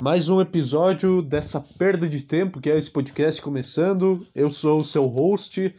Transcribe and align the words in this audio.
mais 0.00 0.28
um 0.28 0.40
episódio 0.40 1.20
dessa 1.20 1.60
perda 1.60 2.08
de 2.08 2.22
tempo 2.22 2.60
que 2.60 2.70
é 2.70 2.78
esse 2.78 2.90
podcast 2.90 3.42
começando. 3.42 4.24
Eu 4.32 4.48
sou 4.48 4.80
o 4.80 4.84
seu 4.84 5.06
host. 5.06 5.74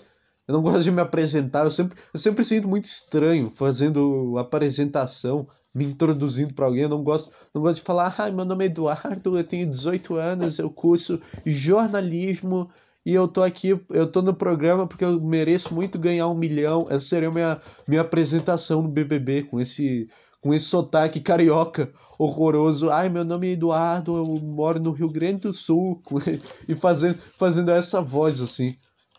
Eu 0.46 0.54
não 0.54 0.62
gosto 0.62 0.84
de 0.84 0.92
me 0.92 1.00
apresentar, 1.00 1.64
eu 1.64 1.72
sempre, 1.72 1.98
eu 2.12 2.20
sempre 2.20 2.44
sinto 2.44 2.68
muito 2.68 2.84
estranho 2.84 3.52
fazendo 3.52 4.36
apresentação, 4.36 5.48
me 5.74 5.86
introduzindo 5.86 6.56
para 6.56 6.66
alguém. 6.66 6.84
Eu 6.84 6.90
não 6.90 7.04
gosto, 7.04 7.32
não 7.54 7.62
gosto 7.62 7.78
de 7.78 7.84
falar, 7.84 8.14
ai, 8.18 8.32
meu 8.32 8.44
nome 8.44 8.66
é 8.66 8.68
Eduardo, 8.68 9.38
eu 9.38 9.44
tenho 9.44 9.70
18 9.70 10.16
anos, 10.16 10.58
eu 10.58 10.72
curso 10.72 11.22
jornalismo 11.46 12.68
e 13.06 13.14
eu 13.14 13.28
tô 13.28 13.44
aqui, 13.44 13.80
eu 13.92 14.08
tô 14.08 14.24
no 14.24 14.34
programa 14.34 14.88
porque 14.88 15.06
eu 15.06 15.22
mereço 15.22 15.74
muito 15.74 16.00
ganhar 16.00 16.28
um 16.28 16.36
milhão. 16.36 16.88
Essa 16.90 17.06
seria 17.06 17.30
a 17.30 17.32
minha, 17.32 17.62
minha 17.88 18.02
apresentação 18.02 18.82
no 18.82 18.90
BBB, 18.90 19.44
com 19.44 19.62
esse, 19.62 20.10
com 20.42 20.54
esse 20.54 20.66
sotaque 20.66 21.20
carioca 21.20 21.92
horroroso. 22.18 22.90
Ai, 22.90 23.10
meu 23.10 23.24
nome 23.24 23.50
é 23.50 23.52
Eduardo, 23.52 24.18
eu 24.18 24.26
moro 24.26 24.80
no 24.80 24.92
Rio 24.92 25.10
Grande 25.10 25.42
do 25.42 25.54
Sul. 25.54 26.02
e 26.68 26.76
fazendo, 26.76 27.18
fazendo 27.38 27.72
essa 27.72 28.02
voz 28.02 28.42
assim. 28.42 28.76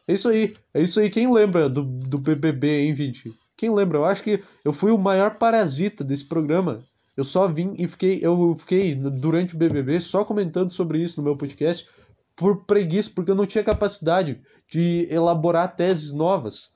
É 0.07 0.15
isso 0.15 0.29
aí, 0.29 0.55
é 0.75 0.83
isso 0.83 0.99
aí. 1.01 1.11
Quem 1.11 1.33
lembra 1.33 1.69
do, 1.69 1.83
do 1.83 2.19
BBB, 2.19 2.87
hein, 2.87 2.97
gente? 2.97 3.33
Quem 3.57 3.71
lembra? 3.71 3.99
Eu 3.99 4.05
acho 4.05 4.23
que 4.23 4.43
eu 4.65 4.73
fui 4.73 4.91
o 4.91 4.99
maior 4.99 5.37
parasita 5.37 6.03
desse 6.03 6.25
programa. 6.25 6.83
Eu 7.17 7.25
só 7.25 7.47
vim 7.47 7.75
e 7.79 7.87
fiquei, 7.87 8.19
eu 8.23 8.57
fiquei 8.57 8.95
durante 8.95 9.55
o 9.55 9.59
BBB 9.59 10.01
só 10.01 10.25
comentando 10.25 10.71
sobre 10.71 10.99
isso 10.99 11.21
no 11.21 11.25
meu 11.25 11.37
podcast 11.37 11.87
por 12.35 12.65
preguiça, 12.65 13.11
porque 13.15 13.31
eu 13.31 13.35
não 13.35 13.45
tinha 13.45 13.63
capacidade 13.63 14.41
de 14.71 15.07
elaborar 15.11 15.77
teses 15.77 16.13
novas. 16.13 16.71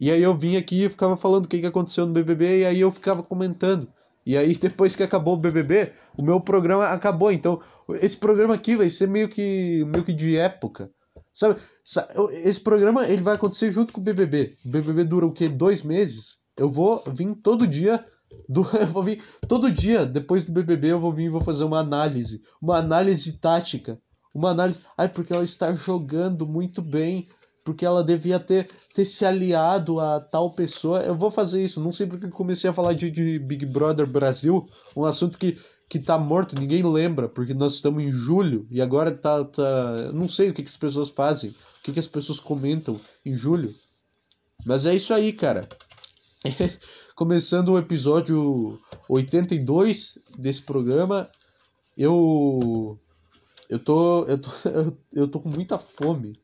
E 0.00 0.10
aí 0.10 0.22
eu 0.22 0.34
vim 0.34 0.56
aqui 0.56 0.84
e 0.84 0.88
ficava 0.88 1.16
falando 1.16 1.44
o 1.44 1.48
que, 1.48 1.60
que 1.60 1.66
aconteceu 1.66 2.06
no 2.06 2.14
BBB 2.14 2.60
e 2.60 2.64
aí 2.64 2.80
eu 2.80 2.90
ficava 2.90 3.22
comentando. 3.22 3.86
E 4.30 4.36
aí 4.36 4.54
depois 4.56 4.94
que 4.94 5.02
acabou 5.02 5.34
o 5.34 5.36
BBB, 5.36 5.92
o 6.16 6.22
meu 6.22 6.40
programa 6.40 6.86
acabou. 6.86 7.32
Então, 7.32 7.60
esse 8.00 8.16
programa 8.16 8.54
aqui 8.54 8.76
vai 8.76 8.88
ser 8.88 9.08
meio 9.08 9.28
que 9.28 9.84
meio 9.86 10.04
que 10.04 10.12
de 10.12 10.36
época. 10.36 10.88
Sabe, 11.32 11.60
esse 12.44 12.60
programa 12.60 13.08
ele 13.08 13.22
vai 13.22 13.34
acontecer 13.34 13.72
junto 13.72 13.92
com 13.92 14.00
o 14.00 14.04
BBB. 14.04 14.54
O 14.64 14.68
BBB 14.68 15.04
dura 15.04 15.26
o 15.26 15.32
quê? 15.32 15.48
Dois 15.48 15.82
meses. 15.82 16.38
Eu 16.56 16.68
vou 16.68 17.02
vir 17.08 17.34
todo 17.42 17.66
dia. 17.66 18.04
Do, 18.48 18.62
eu 18.78 18.86
vou 18.86 19.02
vir 19.02 19.20
todo 19.48 19.72
dia 19.72 20.06
depois 20.06 20.44
do 20.44 20.52
BBB. 20.52 20.92
Eu 20.92 21.00
vou 21.00 21.12
vir 21.12 21.24
e 21.24 21.30
vou 21.30 21.40
fazer 21.40 21.64
uma 21.64 21.80
análise, 21.80 22.40
uma 22.62 22.76
análise 22.76 23.40
tática, 23.40 23.98
uma 24.32 24.50
análise. 24.50 24.78
Ai, 24.96 25.08
porque 25.08 25.32
ela 25.32 25.42
está 25.42 25.74
jogando 25.74 26.46
muito 26.46 26.80
bem, 26.80 27.26
porque 27.70 27.86
ela 27.86 28.02
devia 28.02 28.40
ter, 28.40 28.68
ter 28.92 29.04
se 29.04 29.24
aliado 29.24 30.00
a 30.00 30.18
tal 30.18 30.50
pessoa. 30.50 30.98
Eu 31.02 31.14
vou 31.14 31.30
fazer 31.30 31.62
isso. 31.62 31.80
Não 31.80 31.92
sei 31.92 32.04
porque 32.04 32.26
comecei 32.26 32.68
a 32.68 32.72
falar 32.72 32.94
de, 32.94 33.08
de 33.12 33.38
Big 33.38 33.64
Brother 33.64 34.08
Brasil, 34.08 34.68
um 34.96 35.04
assunto 35.04 35.38
que 35.38 35.56
que 35.88 35.98
tá 35.98 36.16
morto, 36.16 36.54
ninguém 36.54 36.84
lembra, 36.84 37.28
porque 37.28 37.52
nós 37.52 37.74
estamos 37.74 38.00
em 38.00 38.12
julho 38.12 38.64
e 38.70 38.80
agora 38.80 39.10
tá. 39.10 39.44
tá... 39.44 40.12
Não 40.12 40.28
sei 40.28 40.48
o 40.48 40.54
que, 40.54 40.62
que 40.62 40.68
as 40.68 40.76
pessoas 40.76 41.10
fazem, 41.10 41.50
o 41.50 41.82
que, 41.82 41.92
que 41.92 41.98
as 41.98 42.06
pessoas 42.06 42.38
comentam 42.38 42.98
em 43.26 43.36
julho. 43.36 43.74
Mas 44.64 44.86
é 44.86 44.94
isso 44.94 45.12
aí, 45.12 45.32
cara. 45.32 45.68
Começando 47.16 47.70
o 47.70 47.78
episódio 47.78 48.80
82 49.08 50.18
desse 50.38 50.62
programa, 50.62 51.28
eu. 51.96 52.98
Eu 53.68 53.78
tô, 53.78 54.24
eu 54.26 54.38
tô, 54.38 54.50
eu 55.12 55.28
tô 55.28 55.40
com 55.40 55.48
muita 55.48 55.76
fome. 55.76 56.34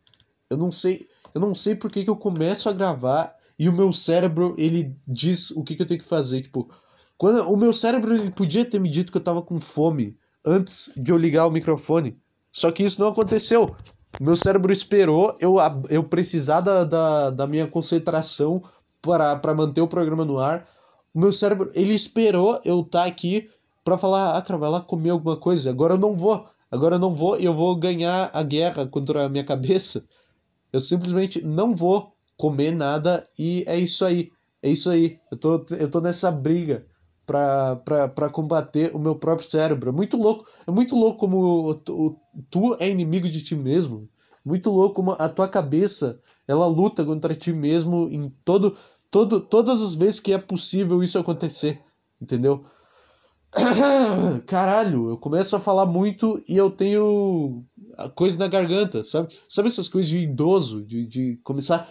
Eu 0.51 0.57
não 0.57 0.71
sei, 0.71 1.09
eu 1.37 1.41
não 1.41 1.55
sei 1.55 1.75
por 1.75 1.93
que, 1.93 2.03
que 2.03 2.09
eu 2.09 2.17
começo 2.17 2.67
a 2.67 2.73
gravar 2.73 3.37
e 3.59 3.69
o 3.69 3.73
meu 3.73 3.93
cérebro 3.93 4.55
ele 4.57 4.97
diz 5.07 5.51
o 5.51 5.63
que, 5.63 5.77
que 5.77 5.83
eu 5.83 5.87
tenho 5.87 6.01
que 6.01 6.07
fazer. 6.07 6.41
Tipo, 6.41 6.71
quando 7.19 7.43
o 7.53 7.57
meu 7.59 7.75
cérebro 7.75 8.17
podia 8.33 8.65
ter 8.65 8.81
me 8.81 8.89
dito 8.89 9.13
que 9.13 9.19
eu 9.19 9.23
tava 9.23 9.43
com 9.43 9.61
fome 9.61 10.17
antes 10.47 10.91
de 10.97 11.13
eu 11.13 11.19
ligar 11.19 11.47
o 11.47 11.51
microfone. 11.51 12.17
Só 12.51 12.73
que 12.73 12.83
isso 12.83 13.03
não 13.03 13.09
aconteceu. 13.09 13.67
Meu 14.19 14.35
cérebro 14.35 14.73
esperou 14.73 15.37
eu, 15.39 15.57
eu 15.91 16.05
precisar 16.05 16.63
da, 16.63 16.85
da, 16.85 17.29
da 17.29 17.47
minha 17.47 17.67
concentração 17.67 18.63
para 19.03 19.55
manter 19.55 19.83
o 19.83 19.89
programa 19.89 20.25
no 20.25 20.39
ar. 20.39 20.67
O 21.13 21.21
meu 21.21 21.33
cérebro, 21.33 21.71
ele 21.75 21.93
esperou 21.93 22.59
eu 22.65 22.81
estar 22.81 23.03
tá 23.03 23.05
aqui 23.05 23.51
para 23.85 23.99
falar, 23.99 24.39
ah, 24.39 24.41
cara, 24.41 24.59
vai 24.59 24.71
lá 24.71 24.81
comer 24.81 25.11
alguma 25.11 25.37
coisa. 25.37 25.69
Agora 25.69 25.93
eu 25.93 25.99
não 25.99 26.17
vou. 26.17 26.49
Agora 26.71 26.95
eu 26.95 26.99
não 26.99 27.15
vou 27.15 27.39
e 27.39 27.45
eu 27.45 27.53
vou 27.53 27.77
ganhar 27.77 28.31
a 28.33 28.43
guerra 28.43 28.87
contra 28.87 29.27
a 29.27 29.29
minha 29.29 29.45
cabeça. 29.45 30.03
Eu 30.73 30.81
simplesmente 30.81 31.43
não 31.45 31.75
vou 31.75 32.13
comer 32.37 32.73
nada 32.73 33.27
e 33.39 33.65
é 33.67 33.79
isso 33.79 34.05
aí. 34.05 34.31
É 34.63 34.69
isso 34.69 34.91
aí. 34.91 35.19
Eu 35.31 35.37
tô, 35.37 35.67
eu 35.79 35.91
tô 35.91 36.01
nessa 36.01 36.31
briga 36.31 36.87
para 37.27 38.31
combater 38.31 38.95
o 38.95 38.99
meu 38.99 39.17
próprio 39.17 39.51
cérebro. 39.51 39.91
É 39.91 39.93
muito 39.93 40.17
louco. 40.17 40.47
É 40.67 40.71
muito 40.71 40.95
louco 40.95 41.19
como 41.19 41.75
tu, 41.75 42.17
tu 42.51 42.77
é 42.79 42.89
inimigo 42.89 43.29
de 43.29 43.43
ti 43.43 43.55
mesmo. 43.55 44.09
Muito 44.45 44.71
louco 44.71 44.95
como 44.95 45.13
a 45.13 45.29
tua 45.29 45.49
cabeça 45.49 46.21
ela 46.47 46.67
luta 46.67 47.05
contra 47.05 47.35
ti 47.35 47.53
mesmo 47.53 48.09
em 48.11 48.33
todo, 48.45 48.77
todo 49.11 49.41
todas 49.41 49.83
as 49.83 49.95
vezes 49.95 50.21
que 50.21 50.33
é 50.33 50.39
possível 50.39 51.03
isso 51.03 51.19
acontecer, 51.19 51.83
entendeu? 52.21 52.65
Caralho, 54.47 55.11
eu 55.11 55.19
começo 55.19 55.57
a 55.57 55.61
falar 55.61 55.87
muito 55.87 56.43
e 56.49 56.57
eu 56.57 56.71
tenho 56.71 57.65
coisa 58.17 58.39
na 58.39 58.49
garganta, 58.49 59.05
sabe? 59.05 59.33
Sabe 59.47 59.69
essas 59.69 59.89
coisas 59.89 60.11
de 60.11 60.19
idoso, 60.19 60.83
de, 60.83 61.07
de 61.07 61.39
começar. 61.45 61.89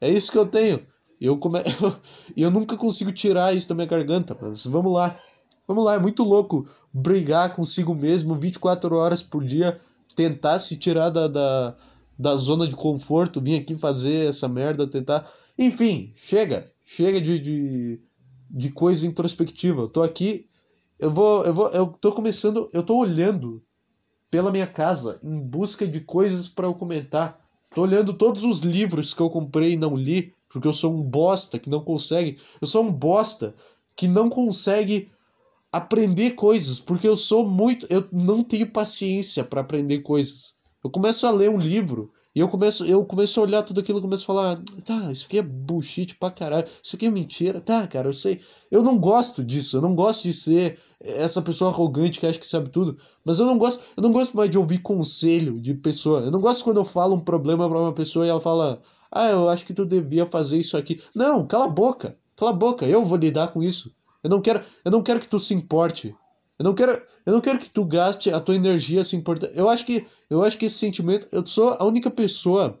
É 0.00 0.08
isso 0.08 0.30
que 0.30 0.38
eu 0.38 0.46
tenho. 0.46 0.86
Eu, 1.20 1.36
come... 1.36 1.58
eu 2.36 2.50
nunca 2.50 2.76
consigo 2.76 3.12
tirar 3.12 3.54
isso 3.54 3.68
da 3.68 3.74
minha 3.74 3.86
garganta, 3.86 4.36
mas 4.40 4.64
vamos 4.64 4.92
lá. 4.92 5.18
Vamos 5.66 5.84
lá, 5.84 5.94
é 5.94 5.98
muito 5.98 6.22
louco 6.22 6.64
brigar 6.92 7.54
consigo 7.54 7.92
mesmo 7.92 8.36
24 8.36 8.94
horas 8.94 9.20
por 9.20 9.44
dia, 9.44 9.80
tentar 10.14 10.60
se 10.60 10.76
tirar 10.76 11.10
da, 11.10 11.26
da, 11.26 11.76
da 12.16 12.36
zona 12.36 12.68
de 12.68 12.76
conforto, 12.76 13.40
vir 13.40 13.60
aqui 13.60 13.76
fazer 13.76 14.30
essa 14.30 14.48
merda, 14.48 14.86
tentar. 14.86 15.28
Enfim, 15.58 16.12
chega. 16.14 16.70
Chega 16.84 17.20
de, 17.20 17.40
de, 17.40 18.00
de 18.48 18.70
coisa 18.70 19.06
introspectiva. 19.06 19.82
Eu 19.82 19.88
tô 19.88 20.02
aqui. 20.04 20.46
Eu 20.98 21.10
vou. 21.10 21.44
Eu 21.44 21.54
vou. 21.54 21.68
Eu 21.68 21.86
tô 21.86 22.12
começando. 22.12 22.68
Eu 22.72 22.82
tô 22.82 22.96
olhando 22.96 23.62
pela 24.30 24.50
minha 24.50 24.66
casa 24.66 25.20
em 25.22 25.38
busca 25.38 25.86
de 25.86 26.00
coisas 26.00 26.48
para 26.48 26.66
eu 26.66 26.74
comentar. 26.74 27.40
Tô 27.74 27.82
olhando 27.82 28.14
todos 28.14 28.44
os 28.44 28.60
livros 28.60 29.12
que 29.12 29.20
eu 29.20 29.30
comprei 29.30 29.72
e 29.72 29.76
não 29.76 29.96
li 29.96 30.34
porque 30.48 30.66
eu 30.66 30.72
sou 30.72 30.94
um 30.94 31.02
bosta 31.02 31.58
que 31.58 31.68
não 31.68 31.80
consegue. 31.80 32.38
Eu 32.60 32.66
sou 32.66 32.82
um 32.84 32.92
bosta 32.92 33.54
que 33.94 34.08
não 34.08 34.30
consegue 34.30 35.10
aprender 35.70 36.30
coisas, 36.30 36.78
porque 36.78 37.06
eu 37.06 37.16
sou 37.16 37.46
muito. 37.46 37.86
Eu 37.90 38.06
não 38.10 38.42
tenho 38.42 38.70
paciência 38.70 39.44
para 39.44 39.60
aprender 39.60 40.00
coisas. 40.00 40.54
Eu 40.82 40.90
começo 40.90 41.26
a 41.26 41.30
ler 41.30 41.50
um 41.50 41.58
livro 41.58 42.10
e 42.34 42.40
eu 42.40 42.48
começo, 42.48 42.84
eu 42.84 43.04
começo 43.04 43.40
a 43.40 43.42
olhar 43.42 43.62
tudo 43.62 43.80
aquilo 43.80 43.98
e 43.98 44.02
começo 44.02 44.24
a 44.24 44.26
falar: 44.26 44.62
tá, 44.84 45.10
isso 45.10 45.26
aqui 45.26 45.38
é 45.38 45.42
bullshit 45.42 46.14
pra 46.14 46.30
caralho, 46.30 46.66
isso 46.82 46.96
aqui 46.96 47.06
é 47.06 47.10
mentira. 47.10 47.60
Tá, 47.60 47.86
cara, 47.86 48.08
eu 48.08 48.14
sei. 48.14 48.40
Eu 48.70 48.82
não 48.82 48.98
gosto 48.98 49.44
disso, 49.44 49.76
eu 49.76 49.82
não 49.82 49.94
gosto 49.94 50.22
de 50.22 50.32
ser 50.32 50.78
essa 51.00 51.42
pessoa 51.42 51.70
arrogante 51.70 52.18
que 52.18 52.26
acha 52.26 52.38
que 52.38 52.46
sabe 52.46 52.70
tudo. 52.70 52.96
Mas 53.24 53.38
eu 53.38 53.46
não 53.46 53.58
gosto, 53.58 53.82
eu 53.96 54.02
não 54.02 54.12
gosto 54.12 54.36
mais 54.36 54.50
de 54.50 54.58
ouvir 54.58 54.78
conselho 54.78 55.60
de 55.60 55.74
pessoa. 55.74 56.20
Eu 56.20 56.30
não 56.30 56.40
gosto 56.40 56.64
quando 56.64 56.78
eu 56.78 56.84
falo 56.84 57.14
um 57.14 57.20
problema 57.20 57.68
para 57.68 57.80
uma 57.80 57.92
pessoa 57.92 58.26
e 58.26 58.28
ela 58.28 58.40
fala: 58.40 58.80
ah, 59.10 59.28
eu 59.28 59.48
acho 59.48 59.64
que 59.64 59.74
tu 59.74 59.84
devia 59.84 60.26
fazer 60.26 60.58
isso 60.58 60.76
aqui. 60.76 61.00
Não, 61.14 61.46
cala 61.46 61.66
a 61.66 61.70
boca. 61.70 62.16
Cala 62.36 62.50
a 62.50 62.54
boca. 62.54 62.86
Eu 62.86 63.02
vou 63.02 63.18
lidar 63.18 63.48
com 63.48 63.62
isso. 63.62 63.94
Eu 64.22 64.30
não 64.30 64.40
quero, 64.40 64.60
eu 64.84 64.90
não 64.90 65.02
quero 65.02 65.20
que 65.20 65.28
tu 65.28 65.38
se 65.38 65.54
importe. 65.54 66.14
Eu 66.58 66.64
não 66.64 66.74
quero, 66.74 67.02
eu 67.26 67.34
não 67.34 67.40
quero 67.40 67.58
que 67.58 67.68
tu 67.68 67.84
gaste 67.84 68.30
a 68.30 68.40
tua 68.40 68.54
energia 68.54 69.04
se 69.04 69.14
importando. 69.14 69.52
Eu 69.54 69.68
acho 69.68 69.84
que, 69.84 70.06
eu 70.30 70.42
acho 70.42 70.56
que 70.56 70.64
esse 70.66 70.78
sentimento, 70.78 71.28
eu 71.30 71.44
sou 71.44 71.76
a 71.78 71.84
única 71.84 72.10
pessoa 72.10 72.80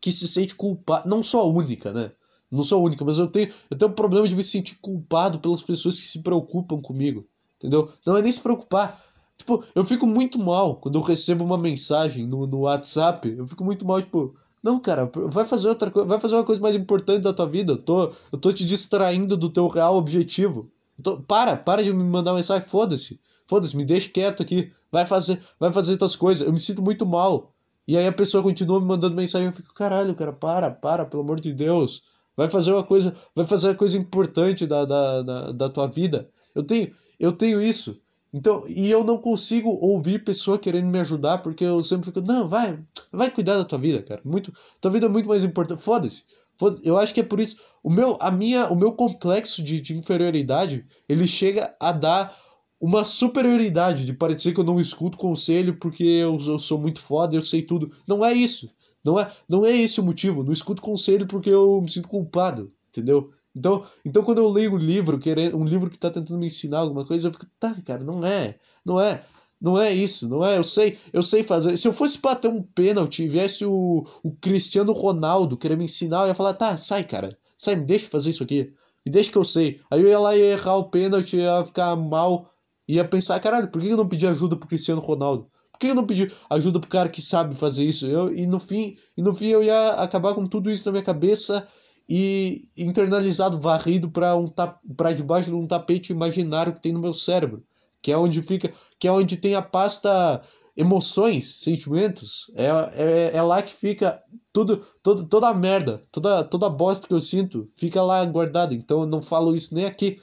que 0.00 0.10
se 0.10 0.26
sente 0.26 0.54
culpada, 0.54 1.08
não 1.08 1.22
sou 1.22 1.40
a 1.40 1.46
única, 1.46 1.92
né? 1.92 2.10
Não 2.50 2.62
sou 2.62 2.80
a 2.80 2.82
única, 2.82 3.04
mas 3.04 3.18
eu 3.18 3.26
tenho, 3.26 3.52
eu 3.70 3.76
tenho 3.76 3.90
um 3.90 3.94
problema 3.94 4.28
de 4.28 4.36
me 4.36 4.42
sentir 4.42 4.76
culpado 4.80 5.38
pelas 5.38 5.62
pessoas 5.62 6.00
que 6.00 6.06
se 6.06 6.20
preocupam 6.20 6.80
comigo, 6.80 7.26
entendeu? 7.58 7.90
Não 8.06 8.16
é 8.16 8.22
nem 8.22 8.30
se 8.30 8.40
preocupar. 8.40 9.04
Tipo, 9.36 9.62
eu 9.74 9.84
fico 9.84 10.06
muito 10.06 10.38
mal 10.38 10.76
quando 10.76 10.96
eu 10.96 11.02
recebo 11.02 11.44
uma 11.44 11.58
mensagem 11.58 12.26
no, 12.26 12.46
no 12.46 12.60
WhatsApp. 12.60 13.28
Eu 13.28 13.46
fico 13.46 13.64
muito 13.64 13.84
mal, 13.84 14.00
tipo, 14.00 14.34
não, 14.62 14.80
cara, 14.80 15.10
vai 15.14 15.44
fazer 15.44 15.68
outra 15.68 15.90
coisa, 15.90 16.08
vai 16.08 16.18
fazer 16.18 16.34
uma 16.34 16.44
coisa 16.44 16.60
mais 16.60 16.74
importante 16.74 17.22
da 17.22 17.32
tua 17.32 17.46
vida. 17.46 17.72
Eu 17.72 17.78
tô, 17.78 18.12
eu 18.32 18.38
tô 18.38 18.52
te 18.52 18.64
distraindo 18.64 19.36
do 19.36 19.48
teu 19.48 19.68
real 19.68 19.96
objetivo. 19.96 20.70
Tô, 21.02 21.18
para, 21.18 21.56
para 21.56 21.84
de 21.84 21.92
me 21.92 22.02
mandar 22.02 22.32
mensagem, 22.32 22.66
foda-se. 22.66 23.20
Foda-se, 23.46 23.76
me 23.76 23.84
deixa 23.84 24.08
quieto 24.08 24.42
aqui. 24.42 24.72
Vai 24.90 25.04
fazer, 25.06 25.40
vai 25.60 25.72
fazer 25.72 25.92
outras 25.92 26.16
coisas. 26.16 26.46
Eu 26.46 26.52
me 26.52 26.58
sinto 26.58 26.82
muito 26.82 27.04
mal. 27.04 27.52
E 27.86 27.96
aí 27.96 28.06
a 28.06 28.12
pessoa 28.12 28.42
continua 28.42 28.80
me 28.80 28.86
mandando 28.86 29.14
mensagem, 29.14 29.46
eu 29.46 29.52
fico, 29.52 29.72
caralho, 29.72 30.14
cara, 30.16 30.32
para, 30.32 30.70
para, 30.70 31.04
pelo 31.04 31.22
amor 31.22 31.38
de 31.38 31.52
Deus. 31.52 32.02
Vai 32.36 32.48
fazer 32.48 32.72
uma 32.72 32.82
coisa, 32.84 33.16
vai 33.34 33.46
fazer 33.46 33.68
uma 33.68 33.74
coisa 33.74 33.96
importante 33.96 34.66
da, 34.66 34.84
da, 34.84 35.22
da, 35.22 35.52
da 35.52 35.68
tua 35.68 35.86
vida. 35.86 36.28
Eu 36.54 36.62
tenho, 36.62 36.92
eu 37.18 37.32
tenho 37.32 37.62
isso. 37.62 37.98
Então, 38.32 38.64
e 38.66 38.90
eu 38.90 39.02
não 39.02 39.16
consigo 39.16 39.70
ouvir 39.70 40.24
pessoa 40.24 40.58
querendo 40.58 40.88
me 40.88 40.98
ajudar, 41.00 41.38
porque 41.38 41.64
eu 41.64 41.82
sempre 41.82 42.06
fico, 42.06 42.20
não, 42.20 42.48
vai, 42.48 42.78
vai 43.10 43.30
cuidar 43.30 43.56
da 43.56 43.64
tua 43.64 43.78
vida, 43.78 44.02
cara. 44.02 44.20
Muito, 44.24 44.52
tua 44.80 44.90
vida 44.90 45.06
é 45.06 45.08
muito 45.08 45.28
mais 45.28 45.42
importante. 45.42 45.82
Foda-se. 45.82 46.24
Foda 46.58 46.78
eu 46.84 46.98
acho 46.98 47.14
que 47.14 47.20
é 47.20 47.24
por 47.24 47.40
isso, 47.40 47.56
o 47.82 47.90
meu, 47.90 48.18
a 48.20 48.30
minha, 48.30 48.66
o 48.68 48.76
meu 48.76 48.92
complexo 48.92 49.62
de, 49.62 49.80
de 49.80 49.96
inferioridade, 49.96 50.84
ele 51.08 51.26
chega 51.26 51.74
a 51.80 51.92
dar 51.92 52.36
uma 52.80 53.04
superioridade 53.04 54.04
de 54.04 54.12
parecer 54.12 54.52
que 54.52 54.60
eu 54.60 54.64
não 54.64 54.80
escuto 54.80 55.16
conselho 55.16 55.78
porque 55.78 56.04
eu, 56.04 56.38
eu 56.46 56.58
sou 56.58 56.78
muito 56.78 57.00
foda, 57.00 57.34
eu 57.34 57.42
sei 57.42 57.62
tudo. 57.62 57.90
Não 58.06 58.24
é 58.24 58.32
isso. 58.32 58.70
Não 59.06 59.20
é, 59.20 59.32
não 59.48 59.64
é 59.64 59.70
esse 59.70 60.00
o 60.00 60.04
motivo. 60.04 60.42
Não 60.42 60.52
escuto 60.52 60.82
conselho 60.82 61.28
porque 61.28 61.48
eu 61.48 61.80
me 61.80 61.88
sinto 61.88 62.08
culpado, 62.08 62.72
entendeu? 62.88 63.30
Então, 63.54 63.86
então 64.04 64.24
quando 64.24 64.38
eu 64.38 64.50
leio 64.50 64.74
um 64.74 64.76
livro, 64.76 65.20
um 65.54 65.64
livro 65.64 65.88
que 65.88 65.96
tá 65.96 66.10
tentando 66.10 66.36
me 66.40 66.48
ensinar 66.48 66.80
alguma 66.80 67.06
coisa, 67.06 67.28
eu 67.28 67.32
fico, 67.32 67.46
tá, 67.60 67.72
cara, 67.86 68.02
não 68.02 68.26
é. 68.26 68.58
Não 68.84 69.00
é. 69.00 69.24
Não 69.60 69.80
é 69.80 69.94
isso, 69.94 70.28
não 70.28 70.44
é? 70.44 70.58
Eu 70.58 70.64
sei, 70.64 70.98
eu 71.12 71.22
sei 71.22 71.44
fazer. 71.44 71.76
Se 71.76 71.86
eu 71.86 71.92
fosse 71.92 72.18
bater 72.20 72.50
um 72.50 72.60
pênalti 72.60 73.22
e 73.22 73.28
viesse 73.28 73.64
o, 73.64 74.04
o 74.24 74.32
Cristiano 74.32 74.92
Ronaldo 74.92 75.56
querer 75.56 75.76
me 75.76 75.84
ensinar, 75.84 76.22
eu 76.22 76.28
ia 76.28 76.34
falar, 76.34 76.54
tá, 76.54 76.76
sai, 76.76 77.04
cara. 77.04 77.34
Sai, 77.56 77.76
me 77.76 77.86
deixa 77.86 78.08
fazer 78.08 78.30
isso 78.30 78.42
aqui. 78.42 78.72
Me 79.04 79.12
deixa 79.12 79.30
que 79.30 79.38
eu 79.38 79.44
sei. 79.44 79.80
Aí 79.88 80.02
eu 80.02 80.08
ia 80.08 80.18
lá 80.18 80.36
e 80.36 80.40
errar 80.42 80.76
o 80.78 80.90
pênalti, 80.90 81.36
ia 81.36 81.64
ficar 81.64 81.94
mal. 81.94 82.50
Ia 82.88 83.04
pensar, 83.04 83.38
caralho, 83.38 83.68
por 83.68 83.80
que 83.80 83.88
eu 83.88 83.96
não 83.96 84.08
pedi 84.08 84.26
ajuda 84.26 84.56
pro 84.56 84.68
Cristiano 84.68 85.00
Ronaldo? 85.00 85.48
Por 85.76 85.80
que 85.80 85.86
eu 85.88 85.94
não 85.94 86.06
pedi 86.06 86.32
ajuda 86.48 86.80
pro 86.80 86.88
cara 86.88 87.08
que 87.08 87.20
sabe 87.20 87.54
fazer 87.54 87.84
isso? 87.84 88.06
Eu, 88.06 88.34
e 88.34 88.46
no 88.46 88.58
fim, 88.58 88.96
e 89.16 89.20
no 89.20 89.34
fim 89.34 89.48
eu 89.48 89.62
ia 89.62 89.90
acabar 89.90 90.34
com 90.34 90.46
tudo 90.46 90.70
isso 90.70 90.86
na 90.86 90.92
minha 90.92 91.04
cabeça 91.04 91.68
e 92.08 92.64
internalizado, 92.78 93.60
varrido 93.60 94.10
para 94.10 94.34
um 94.36 94.50
para 94.96 95.12
debaixo 95.12 95.50
de 95.50 95.56
um 95.56 95.66
tapete 95.66 96.12
imaginário 96.12 96.72
que 96.72 96.80
tem 96.80 96.92
no 96.92 97.00
meu 97.00 97.12
cérebro, 97.12 97.62
que 98.00 98.10
é 98.10 98.16
onde 98.16 98.40
fica, 98.40 98.72
que 98.98 99.06
é 99.06 99.12
onde 99.12 99.36
tem 99.36 99.54
a 99.54 99.60
pasta 99.60 100.40
emoções, 100.74 101.56
sentimentos, 101.56 102.50
é, 102.54 102.66
é, 102.94 103.36
é 103.36 103.42
lá 103.42 103.62
que 103.62 103.74
fica 103.74 104.22
tudo, 104.52 104.82
todo, 105.02 105.24
toda 105.24 105.48
a 105.48 105.54
merda, 105.54 106.00
toda, 106.10 106.42
toda 106.44 106.66
a 106.66 106.70
bosta 106.70 107.06
que 107.06 107.14
eu 107.14 107.20
sinto, 107.20 107.68
fica 107.74 108.02
lá 108.02 108.24
guardada. 108.24 108.74
Então 108.74 109.00
eu 109.00 109.06
não 109.06 109.20
falo 109.20 109.54
isso 109.54 109.74
nem 109.74 109.84
aqui. 109.84 110.20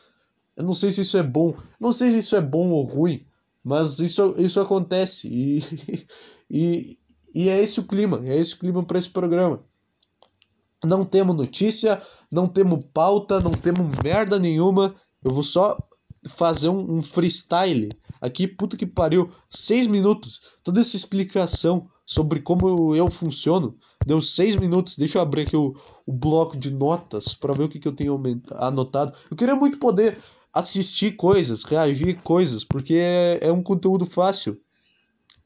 Eu 0.55 0.63
não 0.63 0.73
sei 0.73 0.91
se 0.91 1.01
isso 1.01 1.17
é 1.17 1.23
bom, 1.23 1.55
não 1.79 1.91
sei 1.91 2.11
se 2.11 2.19
isso 2.19 2.35
é 2.35 2.41
bom 2.41 2.69
ou 2.69 2.83
ruim, 2.83 3.25
mas 3.63 3.99
isso, 3.99 4.35
isso 4.37 4.59
acontece 4.59 5.27
e, 5.27 5.63
e, 6.49 6.99
e 7.33 7.49
é 7.49 7.61
esse 7.61 7.79
o 7.79 7.83
clima, 7.83 8.21
é 8.25 8.37
esse 8.37 8.55
o 8.55 8.59
clima 8.59 8.83
para 8.83 8.99
esse 8.99 9.09
programa. 9.09 9.63
Não 10.83 11.05
temos 11.05 11.35
notícia, 11.35 12.01
não 12.29 12.45
temos 12.45 12.83
pauta, 12.93 13.39
não 13.39 13.51
temos 13.51 13.97
merda 14.03 14.37
nenhuma. 14.37 14.93
Eu 15.23 15.33
vou 15.33 15.43
só 15.43 15.77
fazer 16.25 16.67
um, 16.67 16.97
um 16.97 17.03
freestyle 17.03 17.87
aqui, 18.19 18.47
puta 18.47 18.75
que 18.75 18.85
pariu, 18.85 19.31
seis 19.49 19.87
minutos. 19.87 20.41
Toda 20.61 20.81
essa 20.81 20.97
explicação 20.97 21.89
sobre 22.05 22.41
como 22.41 22.93
eu 22.93 23.09
funciono 23.09 23.77
deu 24.05 24.21
seis 24.21 24.55
minutos. 24.55 24.97
Deixa 24.97 25.17
eu 25.17 25.21
abrir 25.21 25.43
aqui 25.43 25.55
o, 25.55 25.75
o 26.05 26.11
bloco 26.11 26.57
de 26.57 26.71
notas 26.71 27.33
para 27.33 27.53
ver 27.53 27.63
o 27.63 27.69
que, 27.69 27.79
que 27.79 27.87
eu 27.87 27.95
tenho 27.95 28.21
anotado. 28.55 29.13
Eu 29.31 29.37
queria 29.37 29.55
muito 29.55 29.77
poder 29.77 30.17
assistir 30.53 31.13
coisas, 31.13 31.63
reagir 31.63 32.21
coisas, 32.21 32.63
porque 32.63 32.95
é, 32.95 33.47
é 33.47 33.51
um 33.51 33.63
conteúdo 33.63 34.05
fácil. 34.05 34.59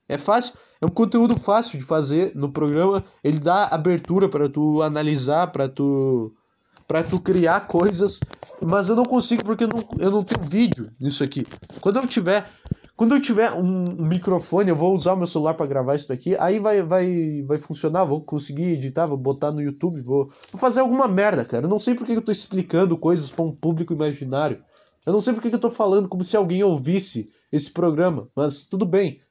É 0.10 0.18
fácil, 0.18 0.54
é 0.82 0.86
um 0.86 0.90
conteúdo 0.90 1.40
fácil 1.40 1.80
de 1.80 1.86
fazer 1.86 2.34
no 2.36 2.52
programa. 2.52 3.04
Ele 3.24 3.40
dá 3.40 3.68
abertura 3.68 4.28
para 4.28 4.50
tu 4.50 4.82
analisar, 4.82 5.48
para 5.48 5.68
tu 5.68 6.34
para 6.88 7.04
tu 7.04 7.20
criar 7.20 7.68
coisas, 7.68 8.22
mas 8.62 8.88
eu 8.88 8.96
não 8.96 9.04
consigo 9.04 9.44
porque 9.44 9.66
eu 9.66 9.68
não, 9.68 9.84
eu 10.00 10.10
não 10.10 10.24
tenho 10.24 10.50
vídeo 10.50 10.90
nisso 11.02 11.22
aqui. 11.22 11.46
Quando 11.82 11.98
eu 11.98 12.08
tiver 12.08 12.50
quando 12.98 13.14
eu 13.14 13.22
tiver 13.22 13.52
um, 13.52 14.08
microfone, 14.08 14.72
eu 14.72 14.76
vou 14.76 14.92
usar 14.92 15.14
o 15.14 15.18
meu 15.18 15.28
celular 15.28 15.54
para 15.54 15.68
gravar 15.68 15.96
isso 15.96 16.08
daqui, 16.08 16.36
aí 16.40 16.58
vai, 16.58 16.82
vai, 16.82 17.44
vai 17.46 17.60
funcionar, 17.60 18.04
vou 18.06 18.22
conseguir 18.22 18.72
editar, 18.72 19.06
vou 19.06 19.18
botar 19.18 19.52
no 19.52 19.62
YouTube, 19.62 20.02
vou, 20.02 20.32
vou 20.52 20.60
fazer 20.60 20.80
alguma 20.80 21.08
merda, 21.08 21.46
cara. 21.46 21.66
Eu 21.66 21.70
não 21.70 21.78
sei 21.78 21.94
porque 21.94 22.14
eu 22.14 22.24
tô 22.24 22.32
explicando 22.32 22.98
coisas 22.98 23.30
para 23.30 23.46
um 23.46 23.52
público 23.52 23.94
imaginário. 23.94 24.64
Eu 25.08 25.14
não 25.14 25.22
sei 25.22 25.34
porque 25.34 25.48
eu 25.48 25.58
tô 25.58 25.72
falando 25.72 26.10
como 26.10 26.22
se 26.22 26.36
alguém 26.36 26.62
ouvisse 26.62 27.32
esse 27.50 27.72
programa, 27.72 28.28
mas 28.36 28.66
tudo 28.66 28.86
bem. 28.86 29.22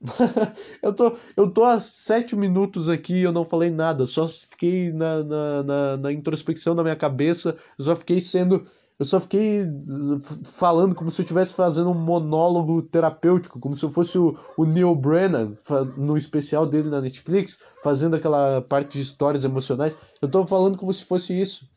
eu, 0.82 0.92
tô, 0.92 1.16
eu 1.36 1.48
tô 1.48 1.62
há 1.62 1.78
sete 1.78 2.34
minutos 2.34 2.88
aqui 2.88 3.14
e 3.14 3.22
eu 3.22 3.30
não 3.30 3.44
falei 3.44 3.70
nada, 3.70 4.06
só 4.06 4.26
fiquei 4.26 4.92
na, 4.92 5.22
na, 5.22 5.62
na, 5.62 5.96
na 5.98 6.12
introspecção 6.12 6.74
da 6.74 6.82
minha 6.82 6.96
cabeça, 6.96 7.56
eu 7.78 7.84
só 7.84 7.94
fiquei 7.94 8.20
sendo 8.20 8.66
eu 8.98 9.04
só 9.04 9.20
fiquei 9.20 9.64
falando 10.42 10.92
como 10.92 11.08
se 11.08 11.20
eu 11.20 11.22
estivesse 11.22 11.54
fazendo 11.54 11.90
um 11.90 11.94
monólogo 11.94 12.82
terapêutico, 12.82 13.60
como 13.60 13.76
se 13.76 13.84
eu 13.84 13.92
fosse 13.92 14.18
o, 14.18 14.36
o 14.56 14.64
Neil 14.64 14.92
Brennan, 14.96 15.56
no 15.96 16.18
especial 16.18 16.66
dele 16.66 16.88
na 16.88 17.00
Netflix, 17.00 17.60
fazendo 17.84 18.16
aquela 18.16 18.60
parte 18.60 18.98
de 18.98 19.02
histórias 19.02 19.44
emocionais. 19.44 19.96
Eu 20.20 20.28
tô 20.28 20.44
falando 20.44 20.76
como 20.76 20.92
se 20.92 21.04
fosse 21.04 21.40
isso. 21.40 21.70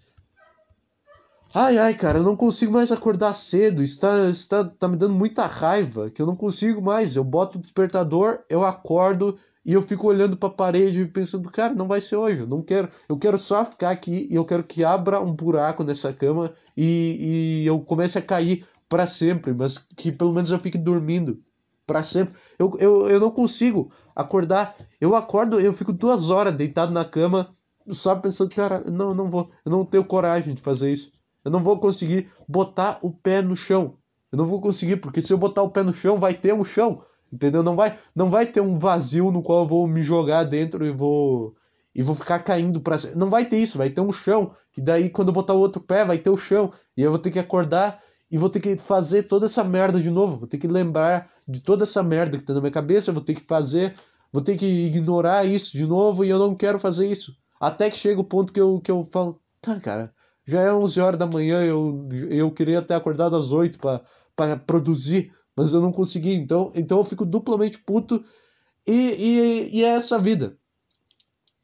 Ai, 1.54 1.78
ai, 1.78 1.94
cara, 1.94 2.20
eu 2.20 2.24
não 2.24 2.36
consigo 2.36 2.72
mais 2.72 2.92
acordar 2.94 3.34
cedo. 3.34 3.84
Está, 3.84 4.30
está, 4.30 4.64
tá 4.64 4.88
me 4.88 4.96
dando 4.96 5.14
muita 5.14 5.46
raiva, 5.46 6.10
que 6.10 6.22
eu 6.22 6.26
não 6.26 6.36
consigo 6.36 6.82
mais. 6.82 7.16
Eu 7.16 7.26
boto 7.26 7.58
o 7.58 7.62
despertador, 7.62 8.40
eu 8.50 8.64
acordo 8.64 9.38
e 9.66 9.74
eu 9.74 9.82
fico 9.82 10.08
olhando 10.08 10.38
para 10.38 10.48
a 10.50 10.54
parede 10.54 11.06
pensando, 11.06 11.50
cara, 11.52 11.74
não 11.74 11.88
vai 11.88 12.00
ser 12.00 12.16
hoje, 12.16 12.40
eu 12.40 12.48
não 12.48 12.62
quero. 12.62 12.88
Eu 13.08 13.18
quero 13.18 13.38
só 13.38 13.66
ficar 13.66 13.90
aqui 13.92 14.28
e 14.32 14.36
eu 14.36 14.46
quero 14.46 14.64
que 14.64 14.84
abra 14.84 15.20
um 15.20 15.34
buraco 15.34 15.84
nessa 15.84 16.14
cama 16.14 16.54
e, 16.76 17.64
e 17.64 17.68
eu 17.68 17.82
comece 17.82 18.18
a 18.18 18.22
cair 18.22 18.66
para 18.88 19.06
sempre, 19.06 19.54
mas 19.54 19.78
que 19.78 20.12
pelo 20.12 20.34
menos 20.34 20.52
eu 20.52 20.60
fique 20.60 20.78
dormindo 20.78 21.44
para 21.86 22.02
sempre. 22.04 22.34
Eu, 22.58 22.72
eu, 22.80 23.10
eu 23.10 23.20
não 23.20 23.30
consigo 23.30 23.92
acordar. 24.16 24.74
Eu 25.02 25.16
acordo, 25.18 25.60
eu 25.60 25.74
fico 25.74 25.92
duas 25.92 26.30
horas 26.30 26.56
deitado 26.56 26.94
na 26.94 27.04
cama, 27.04 27.54
só 27.90 28.16
pensando, 28.16 28.56
cara, 28.56 28.84
não, 28.90 29.14
não 29.14 29.30
vou, 29.30 29.50
eu 29.66 29.72
não 29.72 29.84
tenho 29.86 30.06
coragem 30.06 30.56
de 30.56 30.62
fazer 30.62 30.94
isso. 30.94 31.12
Eu 31.44 31.52
não 31.52 31.64
vou 31.64 31.80
conseguir 31.80 32.32
botar 32.48 33.00
o 33.02 33.12
pé 33.12 33.42
no 33.42 33.56
chão. 33.56 33.98
Eu 34.32 34.38
não 34.38 34.46
vou 34.46 34.62
conseguir, 34.62 34.98
porque 34.98 35.22
se 35.22 35.34
eu 35.34 35.38
botar 35.38 35.62
o 35.62 35.70
pé 35.70 35.84
no 35.84 35.94
chão, 35.94 36.20
vai 36.20 36.34
ter 36.34 36.54
um 36.54 36.64
chão. 36.64 37.04
Entendeu? 37.32 37.64
Não 37.64 37.76
vai, 37.76 37.98
não 38.16 38.30
vai 38.30 38.46
ter 38.46 38.62
um 38.62 38.76
vazio 38.76 39.32
no 39.32 39.42
qual 39.42 39.62
eu 39.62 39.68
vou 39.68 39.88
me 39.88 40.02
jogar 40.02 40.44
dentro 40.44 40.86
e 40.86 40.92
vou 40.92 41.56
e 41.94 42.02
vou 42.02 42.16
ficar 42.16 42.40
caindo 42.40 42.80
para 42.80 42.98
não 43.16 43.30
vai 43.30 43.46
ter 43.46 43.58
isso, 43.58 43.78
vai 43.78 43.90
ter 43.90 44.02
um 44.02 44.12
chão, 44.12 44.52
e 44.78 44.82
daí 44.82 45.10
quando 45.10 45.28
eu 45.28 45.34
botar 45.34 45.54
o 45.54 45.60
outro 45.60 45.82
pé 45.82 46.06
vai 46.06 46.18
ter 46.18 46.30
o 46.30 46.38
chão, 46.38 46.72
e 46.96 47.02
eu 47.02 47.10
vou 47.10 47.20
ter 47.20 47.32
que 47.32 47.40
acordar 47.40 48.00
e 48.30 48.38
vou 48.38 48.50
ter 48.50 48.62
que 48.62 48.78
fazer 48.78 49.24
toda 49.24 49.48
essa 49.48 49.64
merda 49.64 50.00
de 50.00 50.10
novo, 50.10 50.38
vou 50.38 50.48
ter 50.48 50.58
que 50.58 50.68
lembrar 50.68 51.30
de 51.46 51.60
toda 51.60 51.84
essa 51.84 52.02
merda 52.02 52.38
que 52.38 52.46
tá 52.46 52.54
na 52.54 52.62
minha 52.62 52.72
cabeça, 52.72 53.12
vou 53.12 53.22
ter 53.22 53.34
que 53.34 53.42
fazer, 53.42 53.94
vou 54.32 54.42
ter 54.42 54.56
que 54.56 54.66
ignorar 54.66 55.46
isso 55.46 55.74
de 55.74 55.86
novo 55.86 56.24
e 56.24 56.30
eu 56.30 56.40
não 56.40 56.56
quero 56.56 56.80
fazer 56.80 57.08
isso. 57.08 57.36
Até 57.60 57.90
que 57.90 57.98
chega 57.98 58.22
o 58.22 58.24
ponto 58.24 58.54
que 58.54 58.62
eu, 58.62 58.80
que 58.80 58.90
eu 58.90 59.06
falo, 59.12 59.42
tá, 59.62 59.78
cara, 59.82 60.14
já 60.46 60.62
é 60.62 60.74
11 60.74 61.00
horas 61.00 61.20
da 61.20 61.26
manhã, 61.26 61.64
eu, 61.64 62.08
eu 62.30 62.52
queria 62.52 62.82
ter 62.82 62.94
acordado 62.94 63.36
às 63.36 63.52
8 63.52 63.80
para 64.36 64.58
produzir 64.58 65.32
mas 65.56 65.74
eu 65.74 65.82
não 65.82 65.92
consegui. 65.92 66.34
Então, 66.34 66.72
então 66.76 66.98
eu 66.98 67.06
fico 67.06 67.26
duplamente 67.26 67.80
puto 67.80 68.24
e, 68.88 68.92
e, 68.92 69.80
e 69.80 69.84
é 69.84 69.90
essa 69.90 70.18
vida. 70.18 70.58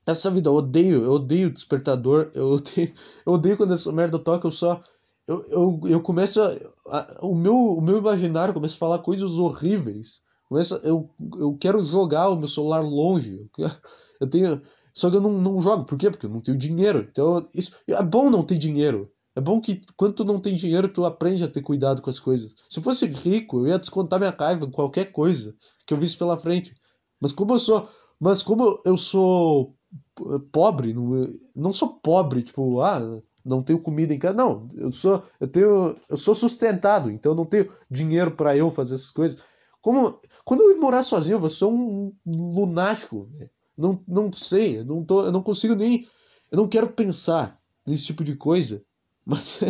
Essa 0.06 0.32
vida, 0.32 0.50
eu 0.50 0.56
odeio, 0.56 1.04
eu 1.04 1.12
odeio 1.14 1.52
despertador, 1.52 2.32
eu 2.34 2.52
odeio, 2.54 2.94
eu 3.26 3.34
odeio 3.34 3.58
quando 3.58 3.74
essa 3.74 3.92
merda 3.92 4.20
toca, 4.20 4.48
eu 4.48 4.52
só. 4.52 4.82
Eu, 5.28 5.46
eu, 5.50 5.82
eu 5.90 6.02
começo 6.02 6.40
a, 6.42 6.56
a, 6.88 7.18
o, 7.22 7.36
meu, 7.36 7.54
o 7.54 7.82
meu 7.82 7.98
imaginário 7.98 8.54
começa 8.54 8.76
a 8.76 8.78
falar 8.78 9.00
coisas 9.00 9.32
horríveis. 9.34 10.22
Começa, 10.48 10.80
eu, 10.86 11.10
eu 11.38 11.58
quero 11.60 11.86
jogar 11.86 12.30
o 12.30 12.38
meu 12.38 12.48
celular 12.48 12.80
longe. 12.80 13.38
Eu, 13.38 13.50
quero, 13.54 13.78
eu 14.22 14.30
tenho. 14.30 14.62
Só 14.98 15.12
que 15.12 15.16
eu 15.16 15.22
não, 15.22 15.32
não 15.32 15.62
jogo. 15.62 15.86
Por 15.86 15.96
quê? 15.96 16.10
Porque 16.10 16.26
eu 16.26 16.30
não 16.30 16.42
tenho 16.42 16.58
dinheiro. 16.58 17.08
Então, 17.12 17.48
isso, 17.54 17.76
é 17.88 18.02
bom 18.02 18.32
não 18.32 18.44
ter 18.44 18.58
dinheiro. 18.58 19.12
É 19.36 19.40
bom 19.40 19.62
que 19.62 19.80
quando 19.96 20.16
tu 20.16 20.26
não 20.26 20.40
tem 20.40 20.56
dinheiro, 20.56 20.90
tu 20.90 21.06
aprende 21.06 21.44
a 21.44 21.48
ter 21.48 21.62
cuidado 21.62 22.02
com 22.02 22.10
as 22.10 22.18
coisas. 22.18 22.56
Se 22.68 22.80
eu 22.80 22.84
fosse 22.84 23.06
rico, 23.06 23.60
eu 23.60 23.68
ia 23.68 23.78
descontar 23.78 24.18
minha 24.18 24.36
raiva 24.36 24.66
em 24.66 24.72
qualquer 24.72 25.12
coisa 25.12 25.56
que 25.86 25.94
eu 25.94 26.00
visse 26.00 26.18
pela 26.18 26.36
frente. 26.36 26.74
Mas 27.22 27.32
como 27.32 27.54
eu 27.54 27.60
sou, 27.60 27.88
mas 28.20 28.42
como 28.42 28.82
eu 28.84 28.98
sou 28.98 29.76
eh, 30.20 30.40
pobre, 30.52 30.96
não, 30.96 31.28
não 31.56 31.72
sou 31.72 32.00
pobre, 32.00 32.42
tipo, 32.42 32.82
ah, 32.82 33.22
não 33.46 33.62
tenho 33.62 33.80
comida 33.80 34.16
em 34.16 34.18
casa. 34.18 34.36
Não, 34.36 34.68
eu 34.74 34.90
sou, 34.90 35.22
eu 35.40 35.48
tenho, 35.48 35.96
eu 36.10 36.18
sou 36.18 36.34
sustentado, 36.34 37.12
então 37.12 37.34
eu 37.34 37.36
não 37.36 37.46
tenho 37.46 37.72
dinheiro 37.88 38.32
para 38.32 38.58
eu 38.58 38.72
fazer 38.72 38.96
essas 38.96 39.12
coisas. 39.12 39.44
Como 39.80 40.20
quando 40.44 40.64
eu 40.64 40.82
morar 40.82 41.04
sozinho, 41.04 41.36
eu 41.36 41.40
vou 41.40 41.50
ser 41.52 41.66
um 41.66 42.12
lunático. 42.26 43.30
Não, 43.78 44.02
não 44.08 44.34
sei, 44.34 44.80
eu 44.80 44.86
não 44.86 45.04
tô, 45.04 45.26
eu 45.26 45.32
não 45.32 45.44
consigo 45.44 45.76
nem, 45.76 46.08
eu 46.52 46.58
não 46.58 46.68
quero 46.68 46.88
pensar 46.90 47.60
nesse 47.86 48.08
tipo 48.08 48.24
de 48.24 48.36
coisa. 48.36 48.84
Mas 49.26 49.62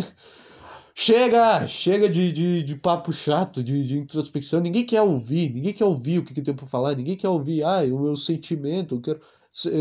chega, 0.94 1.66
chega 1.68 2.08
de, 2.08 2.32
de, 2.32 2.62
de 2.62 2.76
papo 2.76 3.12
chato, 3.12 3.62
de, 3.62 3.86
de, 3.86 3.98
introspecção. 3.98 4.60
Ninguém 4.60 4.86
quer 4.86 5.02
ouvir, 5.02 5.52
ninguém 5.52 5.74
quer 5.74 5.84
ouvir 5.84 6.20
o 6.20 6.24
que, 6.24 6.32
que 6.32 6.42
tem 6.42 6.54
para 6.54 6.66
falar, 6.66 6.94
ninguém 6.96 7.16
quer 7.16 7.28
ouvir, 7.28 7.62
ah, 7.64 7.82
o 7.82 8.00
meu 8.00 8.16
sentimento, 8.16 8.94
eu 8.94 9.00
quero. 9.00 9.20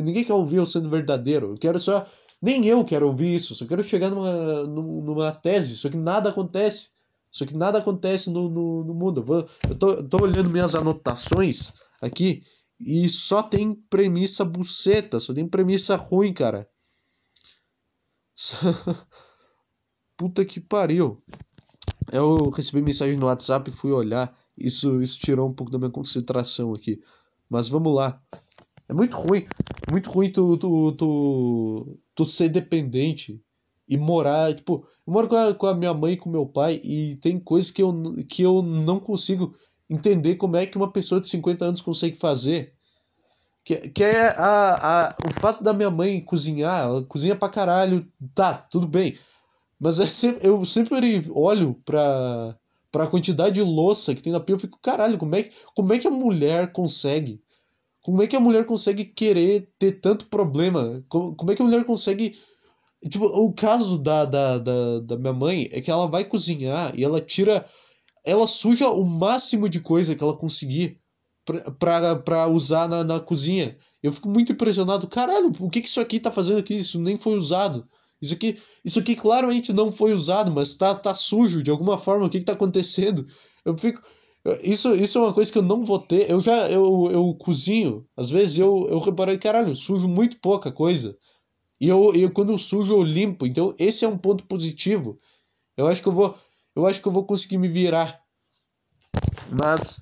Ninguém 0.03 0.23
quer 0.23 0.33
ouvir 0.33 0.57
eu 0.57 0.65
sendo 0.65 0.89
verdadeiro. 0.89 1.51
Eu 1.51 1.57
quero 1.57 1.79
só. 1.79 2.07
Nem 2.41 2.65
eu 2.67 2.83
quero 2.85 3.07
ouvir 3.07 3.35
isso, 3.35 3.55
só 3.55 3.65
quero 3.65 3.83
chegar 3.83 4.11
numa, 4.11 4.63
numa 4.63 5.31
tese, 5.31 5.75
só 5.75 5.89
que 5.89 5.97
nada 5.97 6.29
acontece. 6.29 6.89
Só 7.31 7.45
que 7.45 7.55
nada 7.55 7.79
acontece 7.79 8.29
no, 8.29 8.49
no, 8.49 8.83
no 8.83 8.93
mundo. 8.93 9.19
Eu, 9.21 9.23
vou, 9.23 9.47
eu, 9.69 9.75
tô, 9.75 9.91
eu 9.93 10.07
tô 10.07 10.23
olhando 10.23 10.49
minhas 10.49 10.75
anotações 10.75 11.73
aqui 12.01 12.41
e 12.79 13.09
só 13.09 13.41
tem 13.41 13.73
premissa 13.73 14.45
buceta, 14.45 15.19
só 15.19 15.33
tem 15.33 15.47
premissa 15.47 15.95
ruim, 15.95 16.31
cara. 16.33 16.69
Puta 20.15 20.45
que 20.45 20.59
pariu. 20.59 21.21
Eu 22.11 22.49
recebi 22.49 22.81
mensagem 22.81 23.17
no 23.17 23.25
WhatsApp 23.25 23.69
e 23.69 23.73
fui 23.73 23.91
olhar. 23.91 24.35
Isso, 24.57 25.01
isso 25.01 25.19
tirou 25.19 25.49
um 25.49 25.53
pouco 25.53 25.71
da 25.71 25.77
minha 25.77 25.91
concentração 25.91 26.73
aqui. 26.73 27.01
Mas 27.49 27.67
vamos 27.67 27.93
lá. 27.93 28.21
É 28.87 28.93
muito 28.93 29.15
ruim. 29.15 29.45
Muito 29.91 30.09
ruim 30.09 30.31
tu, 30.31 30.57
tu, 30.57 30.91
tu, 30.93 31.99
tu 32.15 32.25
ser 32.25 32.49
dependente 32.49 33.41
e 33.87 33.97
morar. 33.97 34.53
Tipo, 34.53 34.87
eu 35.05 35.13
moro 35.13 35.27
com 35.27 35.35
a, 35.35 35.53
com 35.53 35.67
a 35.67 35.75
minha 35.75 35.93
mãe 35.93 36.13
e 36.13 36.17
com 36.17 36.29
meu 36.29 36.45
pai 36.45 36.79
e 36.83 37.15
tem 37.17 37.39
coisas 37.39 37.71
que 37.71 37.81
eu, 37.81 37.93
que 38.27 38.41
eu 38.41 38.61
não 38.61 38.99
consigo 38.99 39.55
entender 39.89 40.35
como 40.35 40.57
é 40.57 40.65
que 40.65 40.77
uma 40.77 40.91
pessoa 40.91 41.21
de 41.21 41.27
50 41.27 41.65
anos 41.65 41.81
consegue 41.81 42.17
fazer. 42.17 42.73
Que, 43.63 43.89
que 43.89 44.03
é 44.03 44.29
a, 44.29 45.09
a, 45.09 45.15
o 45.27 45.39
fato 45.41 45.63
da 45.63 45.73
minha 45.73 45.91
mãe 45.91 46.21
cozinhar, 46.21 46.83
ela 46.83 47.03
cozinha 47.03 47.35
pra 47.35 47.49
caralho, 47.49 48.07
tá, 48.33 48.59
tudo 48.69 48.87
bem. 48.87 49.17
Mas 49.79 49.99
é 49.99 50.07
sempre, 50.07 50.47
eu 50.47 50.65
sempre 50.65 51.23
olho 51.31 51.75
pra, 51.85 52.57
pra 52.91 53.07
quantidade 53.07 53.55
de 53.55 53.61
louça 53.61 54.15
que 54.15 54.21
tem 54.21 54.31
na 54.31 54.39
pia, 54.39 54.55
eu 54.55 54.59
fico, 54.59 54.79
caralho, 54.81 55.17
como 55.17 55.35
é, 55.35 55.43
que, 55.43 55.55
como 55.75 55.93
é 55.93 55.99
que 55.99 56.07
a 56.07 56.11
mulher 56.11 56.71
consegue? 56.71 57.41
Como 58.07 58.23
é 58.23 58.27
que 58.27 58.37
a 58.37 58.39
mulher 58.39 58.65
consegue 58.65 59.03
querer 59.03 59.69
ter 59.77 59.99
tanto 59.99 60.27
problema? 60.27 61.03
Como, 61.09 61.35
como 61.35 61.51
é 61.51 61.55
que 61.55 61.61
a 61.61 61.65
mulher 61.65 61.83
consegue. 61.83 62.39
Tipo, 63.09 63.25
o 63.25 63.51
caso 63.51 63.97
da, 63.97 64.23
da, 64.23 64.57
da, 64.57 64.99
da 65.01 65.17
minha 65.17 65.33
mãe 65.33 65.67
é 65.73 65.81
que 65.81 65.91
ela 65.91 66.07
vai 66.07 66.23
cozinhar 66.23 66.97
e 66.97 67.03
ela 67.03 67.19
tira. 67.19 67.67
Ela 68.27 68.47
suja 68.47 68.89
o 68.89 69.03
máximo 69.05 69.69
de 69.69 69.79
coisa 69.79 70.13
que 70.13 70.23
ela 70.23 70.35
conseguir 70.35 70.99
pra 71.79 72.47
usar 72.47 72.89
na, 72.89 73.03
na 73.03 73.19
cozinha. 73.19 73.77
Eu 74.03 74.11
fico 74.11 74.27
muito 74.27 74.51
impressionado. 74.51 75.07
Caralho, 75.07 75.51
o 75.59 75.69
que, 75.69 75.81
que 75.81 75.87
isso 75.87 76.01
aqui 76.01 76.19
tá 76.19 76.29
fazendo 76.29 76.59
aqui? 76.59 76.75
Isso 76.75 76.99
nem 76.99 77.17
foi 77.17 77.37
usado. 77.37 77.87
Isso 78.21 78.33
aqui, 78.33 78.59
isso 78.83 78.99
aqui 78.99 79.15
claramente 79.15 79.71
não 79.71 79.91
foi 79.91 80.13
usado, 80.13 80.51
mas 80.51 80.75
tá, 80.75 80.93
tá 80.93 81.13
sujo 81.13 81.63
de 81.63 81.71
alguma 81.71 81.97
forma. 81.97 82.25
O 82.25 82.29
que, 82.29 82.39
que 82.39 82.45
tá 82.45 82.53
acontecendo? 82.53 83.25
Eu 83.63 83.77
fico. 83.77 84.01
Isso, 84.61 84.93
isso 84.95 85.17
é 85.17 85.21
uma 85.21 85.33
coisa 85.33 85.51
que 85.51 85.57
eu 85.57 85.63
não 85.63 85.83
vou 85.83 85.99
ter. 85.99 86.29
Eu 86.29 86.41
já 86.41 86.69
eu, 86.69 87.09
eu 87.11 87.33
cozinho, 87.35 88.05
às 88.15 88.29
vezes 88.29 88.57
eu, 88.57 88.87
eu 88.89 88.99
reparei, 88.99 89.37
caralho, 89.37 89.69
eu 89.69 89.75
sujo 89.75 90.07
muito 90.07 90.37
pouca 90.39 90.71
coisa. 90.71 91.17
E 91.79 91.87
eu, 91.87 92.13
eu 92.15 92.31
quando 92.31 92.51
eu 92.51 92.59
sujo 92.59 92.93
eu 92.93 93.03
limpo. 93.03 93.45
Então 93.45 93.73
esse 93.77 94.03
é 94.03 94.07
um 94.07 94.17
ponto 94.17 94.45
positivo. 94.45 95.17
Eu 95.75 95.87
acho 95.87 96.01
que 96.01 96.07
eu 96.07 96.13
vou 96.13 96.35
eu 96.77 96.85
acho 96.85 97.01
que 97.01 97.07
eu 97.07 97.11
vou 97.11 97.25
conseguir 97.25 97.57
me 97.57 97.67
virar. 97.67 98.21
Mas 99.51 99.99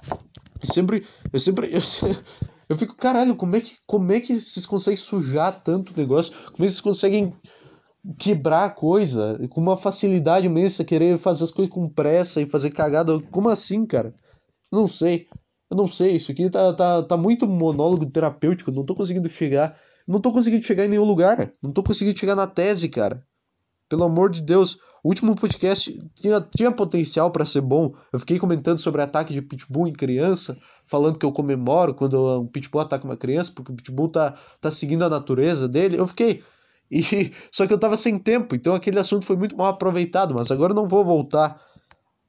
eu 0.62 0.74
sempre 0.74 1.05
eu 1.32 1.39
sempre 1.39 1.74
eu, 1.74 1.79
eu 2.67 2.77
fico, 2.77 2.96
caralho, 2.96 3.36
como 3.36 3.55
é 3.55 3.62
que 3.62 3.77
como 3.88 4.12
é 4.12 4.20
que 4.20 4.39
vocês 4.39 4.65
conseguem 4.65 4.98
sujar 4.98 5.63
tanto 5.63 5.98
negócio? 5.98 6.34
Como 6.34 6.63
é 6.63 6.67
que 6.67 6.74
vocês 6.74 6.82
conseguem 6.82 7.34
quebrar 8.20 8.65
a 8.65 8.70
coisa 8.70 9.39
com 9.50 9.62
uma 9.62 9.77
facilidade 9.77 10.48
imensa, 10.48 10.84
querer 10.84 11.17
fazer 11.17 11.46
as 11.46 11.51
coisas 11.51 11.74
com 11.74 11.88
pressa 11.88 12.41
e 12.41 12.50
fazer 12.50 12.72
cagada? 12.72 13.22
Como 13.32 13.48
assim, 13.48 13.86
cara? 13.86 14.13
Não 14.70 14.86
sei. 14.86 15.27
Eu 15.72 15.77
não 15.77 15.88
sei, 15.88 16.17
isso 16.17 16.32
aqui 16.32 16.50
tá, 16.50 16.74
tá, 16.74 17.03
tá 17.03 17.17
muito 17.17 17.48
monólogo 17.48 18.05
terapêutico, 18.05 18.72
não 18.72 18.86
tô 18.86 18.94
conseguindo 18.94 19.27
chegar. 19.29 19.79
Não 20.08 20.22
tô 20.22 20.32
conseguindo 20.32 20.63
chegar 20.63 20.86
em 20.86 20.89
nenhum 20.89 21.05
lugar. 21.05 21.51
Não 21.63 21.72
tô 21.72 21.82
conseguindo 21.82 22.20
chegar 22.20 22.36
na 22.36 22.46
tese, 22.46 22.88
cara. 22.89 23.25
Pelo 23.89 24.03
amor 24.03 24.29
de 24.29 24.41
Deus. 24.41 24.77
O 25.05 25.09
último 25.09 25.35
podcast 25.35 26.03
tinha, 26.15 26.41
tinha 26.41 26.71
potencial 26.71 27.29
para 27.29 27.45
ser 27.45 27.62
bom. 27.62 27.93
Eu 28.12 28.19
fiquei 28.19 28.39
comentando 28.39 28.79
sobre 28.79 29.03
ataque 29.03 29.35
de 29.35 29.39
pitbull 29.39 29.88
em 29.88 29.93
criança, 29.93 30.57
falando 30.83 31.19
que 31.19 31.24
eu 31.24 31.31
comemoro 31.31 31.93
quando 31.93 32.41
um 32.41 32.47
pitbull 32.47 32.81
ataca 32.81 33.05
uma 33.05 33.15
criança, 33.15 33.51
porque 33.53 33.71
o 33.71 33.75
pitbull 33.75 34.09
tá, 34.09 34.35
tá 34.59 34.71
seguindo 34.71 35.05
a 35.05 35.09
natureza 35.09 35.67
dele. 35.67 35.95
Eu 35.95 36.07
fiquei. 36.07 36.43
E, 36.89 37.31
só 37.53 37.67
que 37.67 37.74
eu 37.74 37.77
tava 37.77 37.95
sem 37.95 38.17
tempo, 38.17 38.55
então 38.55 38.74
aquele 38.74 39.00
assunto 39.00 39.27
foi 39.27 39.38
muito 39.38 39.55
mal 39.55 39.67
aproveitado, 39.67 40.33
mas 40.33 40.50
agora 40.50 40.71
eu 40.71 40.75
não 40.75 40.88
vou 40.88 41.05
voltar. 41.05 41.62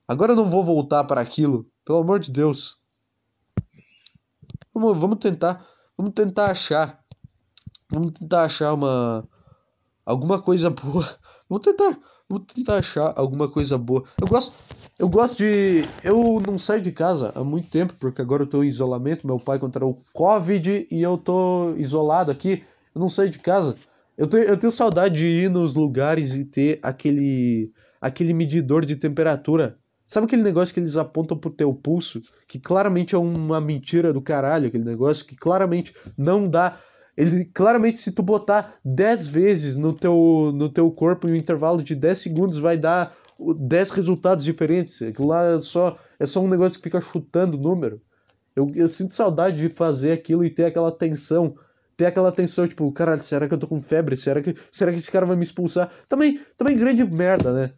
Agora 0.06 0.32
eu 0.32 0.36
não 0.36 0.50
vou 0.50 0.62
voltar 0.62 1.02
para 1.04 1.22
aquilo. 1.22 1.66
Pelo 1.82 2.00
amor 2.00 2.20
de 2.20 2.30
Deus. 2.30 2.76
Vamos, 4.74 4.98
vamos 4.98 5.16
tentar. 5.18 5.64
Vamos 5.96 6.12
tentar 6.12 6.50
achar. 6.50 7.02
Vamos 7.90 8.10
tentar 8.10 8.44
achar 8.44 8.74
uma. 8.74 9.26
Alguma 10.04 10.42
coisa 10.42 10.68
boa. 10.68 11.08
Vamos 11.48 11.64
tentar. 11.64 11.98
Vamos 12.28 12.46
tentar 12.52 12.78
achar 12.78 13.14
alguma 13.16 13.48
coisa 13.48 13.78
boa. 13.78 14.04
Eu 14.20 14.26
gosto. 14.26 14.56
Eu 14.98 15.08
gosto 15.08 15.38
de. 15.38 15.84
Eu 16.02 16.42
não 16.44 16.58
saio 16.58 16.82
de 16.82 16.90
casa 16.90 17.32
há 17.34 17.44
muito 17.44 17.70
tempo, 17.70 17.94
porque 18.00 18.20
agora 18.20 18.42
eu 18.42 18.46
tô 18.46 18.64
em 18.64 18.68
isolamento. 18.68 19.26
Meu 19.26 19.38
pai 19.38 19.58
contraiu 19.58 20.02
Covid 20.12 20.88
e 20.90 21.02
eu 21.02 21.16
tô 21.16 21.74
isolado 21.76 22.30
aqui. 22.30 22.64
Eu 22.94 23.00
não 23.00 23.08
saio 23.08 23.30
de 23.30 23.38
casa. 23.38 23.76
Eu 24.18 24.26
tenho, 24.26 24.44
eu 24.44 24.56
tenho 24.56 24.72
saudade 24.72 25.16
de 25.16 25.24
ir 25.24 25.50
nos 25.50 25.74
lugares 25.74 26.34
e 26.34 26.44
ter 26.44 26.80
aquele. 26.82 27.72
aquele 28.00 28.32
medidor 28.32 28.84
de 28.84 28.96
temperatura 28.96 29.78
Sabe 30.06 30.26
aquele 30.26 30.42
negócio 30.42 30.72
que 30.72 30.78
eles 30.78 30.96
apontam 30.96 31.36
pro 31.36 31.50
teu 31.50 31.74
pulso? 31.74 32.22
Que 32.46 32.60
claramente 32.60 33.16
é 33.16 33.18
uma 33.18 33.60
mentira 33.60 34.12
do 34.12 34.22
caralho, 34.22 34.68
aquele 34.68 34.84
negócio 34.84 35.26
que 35.26 35.34
claramente 35.34 35.92
não 36.16 36.48
dá. 36.48 36.78
Ele 37.16 37.46
claramente, 37.46 37.98
se 37.98 38.12
tu 38.12 38.22
botar 38.22 38.74
10 38.84 39.26
vezes 39.28 39.76
no 39.76 39.94
teu, 39.94 40.52
no 40.54 40.68
teu 40.68 40.90
corpo 40.90 41.26
em 41.26 41.32
um 41.32 41.36
intervalo 41.36 41.82
de 41.82 41.94
10 41.94 42.18
segundos, 42.18 42.58
vai 42.58 42.76
dar 42.76 43.16
10 43.38 43.90
resultados 43.90 44.44
diferentes. 44.44 45.00
Aquilo 45.00 45.28
lá 45.28 45.44
é 45.44 45.60
só, 45.60 45.98
é 46.18 46.26
só 46.26 46.40
um 46.40 46.48
negócio 46.48 46.78
que 46.78 46.84
fica 46.84 47.00
chutando 47.00 47.56
o 47.56 47.60
número. 47.60 48.00
Eu, 48.54 48.70
eu 48.74 48.88
sinto 48.88 49.14
saudade 49.14 49.56
de 49.56 49.68
fazer 49.68 50.12
aquilo 50.12 50.44
e 50.44 50.50
ter 50.50 50.64
aquela 50.64 50.92
tensão. 50.92 51.54
Ter 51.96 52.06
aquela 52.06 52.30
tensão, 52.30 52.68
tipo, 52.68 52.90
caralho, 52.92 53.22
será 53.22 53.48
que 53.48 53.54
eu 53.54 53.58
tô 53.58 53.66
com 53.66 53.80
febre? 53.80 54.16
Será 54.16 54.42
que, 54.42 54.54
será 54.70 54.92
que 54.92 54.98
esse 54.98 55.10
cara 55.10 55.24
vai 55.24 55.36
me 55.36 55.44
expulsar? 55.44 55.90
Também, 56.06 56.38
também 56.54 56.76
grande 56.76 57.02
merda, 57.04 57.52
né? 57.52 57.72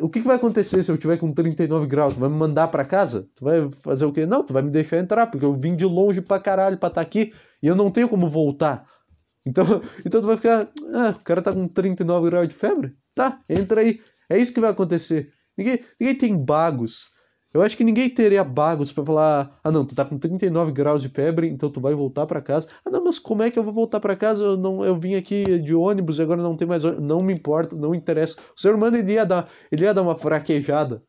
O 0.00 0.08
que, 0.08 0.20
vai 0.20 0.36
acontecer 0.36 0.82
se 0.82 0.90
eu 0.90 0.96
tiver 0.96 1.18
com 1.18 1.30
39 1.30 1.86
graus? 1.86 2.14
Tu 2.14 2.20
vai 2.20 2.30
me 2.30 2.36
mandar 2.36 2.68
para 2.68 2.86
casa? 2.86 3.28
Tu 3.34 3.44
vai 3.44 3.70
fazer 3.82 4.06
o 4.06 4.12
quê? 4.12 4.24
Não, 4.24 4.42
tu 4.42 4.54
vai 4.54 4.62
me 4.62 4.70
deixar 4.70 4.96
entrar, 4.96 5.26
porque 5.26 5.44
eu 5.44 5.52
vim 5.52 5.76
de 5.76 5.84
longe 5.84 6.22
pra 6.22 6.40
caralho 6.40 6.78
pra 6.78 6.88
estar 6.88 7.02
tá 7.02 7.06
aqui 7.06 7.34
e 7.62 7.66
eu 7.66 7.76
não 7.76 7.90
tenho 7.90 8.08
como 8.08 8.28
voltar. 8.28 8.86
Então, 9.44 9.64
então 10.04 10.20
tu 10.20 10.26
vai 10.26 10.36
ficar. 10.36 10.68
Ah, 10.94 11.14
o 11.18 11.24
cara 11.24 11.42
tá 11.42 11.52
com 11.52 11.66
39 11.68 12.30
graus 12.30 12.48
de 12.48 12.54
febre? 12.54 12.94
Tá, 13.14 13.40
entra 13.48 13.80
aí. 13.80 14.00
É 14.28 14.38
isso 14.38 14.52
que 14.52 14.60
vai 14.60 14.70
acontecer. 14.70 15.32
Ninguém, 15.56 15.80
ninguém 16.00 16.14
tem 16.14 16.36
bagos. 16.36 17.10
Eu 17.52 17.62
acho 17.62 17.76
que 17.76 17.84
ninguém 17.84 18.10
teria 18.10 18.44
bagos 18.44 18.92
para 18.92 19.04
falar: 19.04 19.58
ah, 19.64 19.70
não, 19.70 19.84
tu 19.84 19.94
tá 19.94 20.04
com 20.04 20.18
39 20.18 20.70
graus 20.70 21.00
de 21.00 21.08
febre, 21.08 21.48
então 21.48 21.70
tu 21.70 21.80
vai 21.80 21.94
voltar 21.94 22.26
para 22.26 22.42
casa. 22.42 22.68
Ah, 22.84 22.90
não, 22.90 23.02
mas 23.02 23.18
como 23.18 23.42
é 23.42 23.50
que 23.50 23.58
eu 23.58 23.64
vou 23.64 23.72
voltar 23.72 24.00
para 24.00 24.14
casa? 24.14 24.44
Eu, 24.44 24.56
não, 24.56 24.84
eu 24.84 24.98
vim 24.98 25.14
aqui 25.14 25.60
de 25.62 25.74
ônibus 25.74 26.18
e 26.18 26.22
agora 26.22 26.42
não 26.42 26.56
tem 26.56 26.68
mais 26.68 26.84
ônibus. 26.84 27.04
Não 27.04 27.22
me 27.22 27.32
importa, 27.32 27.74
não 27.74 27.94
interessa. 27.94 28.36
O 28.56 28.60
ser 28.60 28.74
humano 28.74 28.96
ele 28.96 29.12
ia 29.12 29.24
dar, 29.24 29.48
ele 29.72 29.84
ia 29.84 29.94
dar 29.94 30.02
uma 30.02 30.16
fraquejada. 30.16 31.02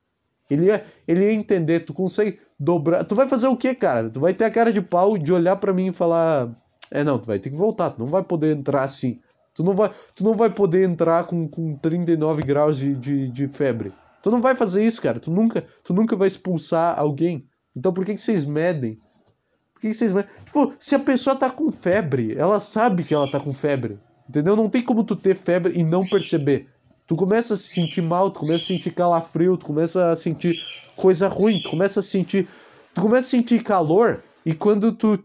Ele 0.50 0.66
ia, 0.66 0.84
ele 1.08 1.26
ia 1.26 1.34
entender, 1.34 1.82
tu 1.82 1.94
consegue 1.94 2.40
dobrar. 2.60 3.04
Tu 3.04 3.16
vai 3.16 3.28
fazer 3.28 3.48
o 3.48 3.56
que, 3.56 3.74
cara? 3.74 4.10
Tu 4.10 4.20
vai 4.20 4.34
ter 4.34 4.44
a 4.44 4.52
cara 4.52 4.74
de 4.74 4.82
pau 4.82 5.18
de 5.18 5.32
olhar 5.32 5.56
para 5.56 5.74
mim 5.74 5.88
e 5.88 5.94
falar: 5.94 6.50
é, 6.92 7.04
não, 7.04 7.18
tu 7.18 7.28
vai 7.28 7.40
ter 7.40 7.50
que 7.50 7.56
voltar, 7.56 7.92
tu 7.92 8.00
não 8.00 8.08
vai 8.08 8.24
poder 8.24 8.56
entrar 8.56 8.84
assim. 8.84 9.20
Tu 9.56 9.64
não 9.64 9.76
vai, 9.76 9.92
tu 10.16 10.24
não 10.24 10.36
vai 10.36 10.50
poder 10.50 10.88
entrar 10.88 11.26
com, 11.26 11.48
com 11.48 11.76
39 11.76 12.44
graus 12.44 12.78
de, 12.78 12.96
de, 12.96 13.30
de 13.30 13.50
febre. 13.50 13.92
Tu 14.22 14.30
não 14.30 14.42
vai 14.42 14.56
fazer 14.56 14.84
isso, 14.84 15.02
cara. 15.02 15.20
Tu 15.20 15.32
nunca, 15.32 15.64
tu 15.84 15.94
nunca 15.94 16.16
vai 16.16 16.28
expulsar 16.28 16.98
alguém. 17.00 17.46
Então 17.76 17.94
por 17.94 18.06
que, 18.06 18.16
que 18.16 18.22
vocês 18.22 18.46
medem? 18.46 18.96
Por 19.74 19.82
que, 19.82 19.90
que 19.90 19.94
vocês 19.94 20.12
medem? 20.12 20.30
Tipo, 20.46 20.74
se 20.80 20.96
a 20.96 21.00
pessoa 21.00 21.36
tá 21.36 21.50
com 21.50 21.72
febre, 21.72 22.36
ela 22.38 22.60
sabe 22.60 23.04
que 23.04 23.14
ela 23.14 23.30
tá 23.30 23.40
com 23.40 23.54
febre. 23.54 24.00
Entendeu? 24.28 24.56
Não 24.56 24.70
tem 24.70 24.84
como 24.84 25.04
tu 25.04 25.16
ter 25.16 25.36
febre 25.36 25.78
e 25.78 25.84
não 25.84 26.06
perceber. 26.06 26.68
Tu 27.10 27.16
começa 27.16 27.56
a 27.56 27.58
se 27.58 27.74
sentir 27.74 28.04
mal, 28.04 28.30
tu 28.30 28.42
começa 28.42 28.64
a 28.64 28.68
sentir 28.68 28.92
calafrio, 28.92 29.58
tu 29.58 29.66
começa 29.66 30.12
a 30.12 30.16
sentir 30.16 30.56
coisa 30.96 31.28
ruim, 31.28 31.60
tu 31.60 31.72
começa 31.72 32.02
a 32.02 32.04
sentir. 32.04 32.48
Tu 32.94 33.02
começa 33.02 33.26
a 33.26 33.30
sentir 33.32 33.64
calor 33.64 34.24
e 34.46 34.54
quando 34.54 34.92
tu. 34.92 35.18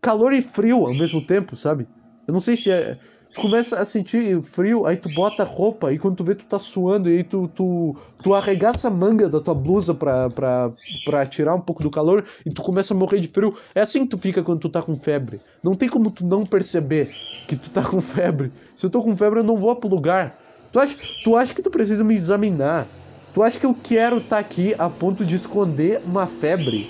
Calor 0.00 0.32
e 0.32 0.40
frio 0.40 0.86
ao 0.86 0.94
mesmo 0.94 1.20
tempo, 1.20 1.56
sabe? 1.56 1.88
Eu 2.28 2.32
não 2.32 2.38
sei 2.38 2.54
se 2.54 2.70
é 2.70 2.96
tu 3.34 3.40
começa 3.40 3.78
a 3.78 3.84
sentir 3.84 4.42
frio, 4.42 4.86
aí 4.86 4.96
tu 4.96 5.08
bota 5.08 5.42
roupa 5.42 5.92
e 5.92 5.98
quando 5.98 6.16
tu 6.16 6.24
vê 6.24 6.34
tu 6.34 6.44
tá 6.44 6.58
suando 6.58 7.10
e 7.10 7.16
aí 7.16 7.24
tu, 7.24 7.48
tu, 7.48 7.96
tu 8.22 8.34
arregaça 8.34 8.88
a 8.88 8.90
manga 8.90 9.28
da 9.28 9.40
tua 9.40 9.54
blusa 9.54 9.94
pra, 9.94 10.28
pra, 10.30 10.72
pra 11.04 11.26
tirar 11.26 11.54
um 11.54 11.60
pouco 11.60 11.82
do 11.82 11.90
calor 11.90 12.24
e 12.44 12.50
tu 12.50 12.62
começa 12.62 12.94
a 12.94 12.96
morrer 12.96 13.20
de 13.20 13.28
frio. 13.28 13.56
É 13.74 13.80
assim 13.80 14.04
que 14.04 14.10
tu 14.10 14.18
fica 14.18 14.42
quando 14.42 14.60
tu 14.60 14.68
tá 14.68 14.82
com 14.82 14.96
febre. 14.96 15.40
Não 15.62 15.74
tem 15.74 15.88
como 15.88 16.10
tu 16.10 16.24
não 16.24 16.44
perceber 16.46 17.12
que 17.48 17.56
tu 17.56 17.70
tá 17.70 17.82
com 17.82 18.00
febre. 18.00 18.52
Se 18.76 18.86
eu 18.86 18.90
tô 18.90 19.02
com 19.02 19.16
febre 19.16 19.40
eu 19.40 19.44
não 19.44 19.56
vou 19.56 19.74
pro 19.74 19.88
lugar. 19.88 20.38
Tu 20.72 20.78
acha, 20.78 20.96
tu 21.22 21.36
acha 21.36 21.54
que 21.54 21.62
tu 21.62 21.70
precisa 21.70 22.02
me 22.02 22.14
examinar? 22.14 22.88
Tu 23.34 23.42
acha 23.42 23.58
que 23.58 23.66
eu 23.66 23.74
quero 23.74 24.18
estar 24.18 24.36
tá 24.36 24.38
aqui 24.38 24.74
a 24.78 24.88
ponto 24.88 25.24
de 25.24 25.36
esconder 25.36 26.00
uma 26.04 26.26
febre? 26.26 26.86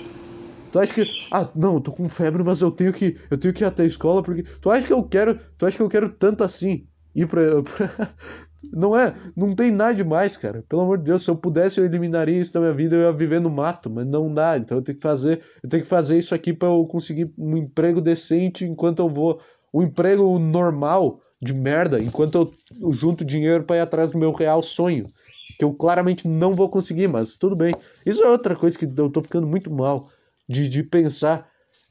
Tu 0.71 0.79
acha 0.79 0.93
que. 0.93 1.07
Ah, 1.31 1.47
não, 1.55 1.75
eu 1.75 1.81
tô 1.81 1.91
com 1.91 2.07
febre, 2.09 2.43
mas 2.43 2.61
eu 2.61 2.71
tenho 2.71 2.93
que. 2.93 3.17
Eu 3.29 3.37
tenho 3.37 3.53
que 3.53 3.63
ir 3.63 3.67
até 3.67 3.83
a 3.83 3.85
escola 3.85 4.23
porque. 4.23 4.43
Tu 4.43 4.71
acha 4.71 4.87
que 4.87 4.93
eu 4.93 5.03
quero. 5.03 5.37
Tu 5.57 5.65
acha 5.65 5.77
que 5.77 5.83
eu 5.83 5.89
quero 5.89 6.09
tanto 6.09 6.43
assim 6.43 6.87
ir 7.13 7.27
pra. 7.27 7.61
pra... 7.61 8.09
Não 8.71 8.97
é, 8.97 9.13
não 9.35 9.53
tem 9.53 9.71
nada 9.71 9.93
demais, 9.93 10.37
cara. 10.37 10.63
Pelo 10.69 10.83
amor 10.83 10.97
de 10.97 11.03
Deus, 11.03 11.23
se 11.23 11.29
eu 11.29 11.35
pudesse 11.35 11.79
eu 11.79 11.85
eliminaria 11.85 12.39
isso 12.39 12.53
da 12.53 12.61
minha 12.61 12.73
vida, 12.73 12.95
eu 12.95 13.01
ia 13.01 13.11
viver 13.11 13.41
no 13.41 13.49
mato, 13.49 13.89
mas 13.89 14.05
não 14.05 14.33
dá. 14.33 14.57
Então 14.57 14.77
eu 14.77 14.81
tenho 14.81 14.95
que 14.95 15.01
fazer, 15.01 15.41
eu 15.61 15.69
tenho 15.69 15.83
que 15.83 15.89
fazer 15.89 16.17
isso 16.17 16.33
aqui 16.33 16.53
para 16.53 16.69
eu 16.69 16.85
conseguir 16.87 17.31
um 17.37 17.57
emprego 17.57 17.99
decente 17.99 18.63
enquanto 18.63 18.99
eu 18.99 19.09
vou, 19.09 19.39
um 19.73 19.81
emprego 19.81 20.37
normal 20.37 21.19
de 21.41 21.53
merda, 21.53 22.01
enquanto 22.01 22.53
eu, 22.81 22.93
junto 22.93 23.25
dinheiro 23.25 23.63
para 23.63 23.77
ir 23.77 23.81
atrás 23.81 24.11
do 24.11 24.17
meu 24.17 24.31
real 24.31 24.61
sonho, 24.61 25.09
que 25.57 25.63
eu 25.63 25.73
claramente 25.73 26.27
não 26.27 26.55
vou 26.55 26.69
conseguir, 26.69 27.07
mas 27.07 27.37
tudo 27.37 27.55
bem. 27.55 27.73
Isso 28.05 28.23
é 28.23 28.29
outra 28.29 28.55
coisa 28.55 28.77
que 28.77 28.85
eu 28.85 29.09
tô 29.09 29.21
ficando 29.21 29.45
muito 29.45 29.69
mal 29.71 30.09
de, 30.47 30.69
de 30.69 30.83
pensar. 30.83 31.47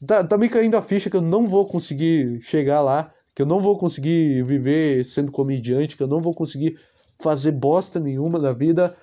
Tá, 0.06 0.24
tá 0.24 0.38
me 0.38 0.48
caindo 0.48 0.76
a 0.76 0.82
ficha 0.82 1.10
que 1.10 1.16
eu 1.16 1.22
não 1.22 1.46
vou 1.46 1.66
conseguir 1.66 2.40
chegar 2.42 2.80
lá, 2.80 3.12
que 3.34 3.42
eu 3.42 3.46
não 3.46 3.60
vou 3.60 3.76
conseguir 3.76 4.42
viver 4.44 5.04
sendo 5.04 5.30
comediante, 5.30 5.96
que 5.96 6.02
eu 6.02 6.08
não 6.08 6.20
vou 6.20 6.34
conseguir 6.34 6.78
fazer 7.20 7.52
bosta 7.52 8.00
nenhuma 8.00 8.38
na 8.38 8.52
vida. 8.52 8.96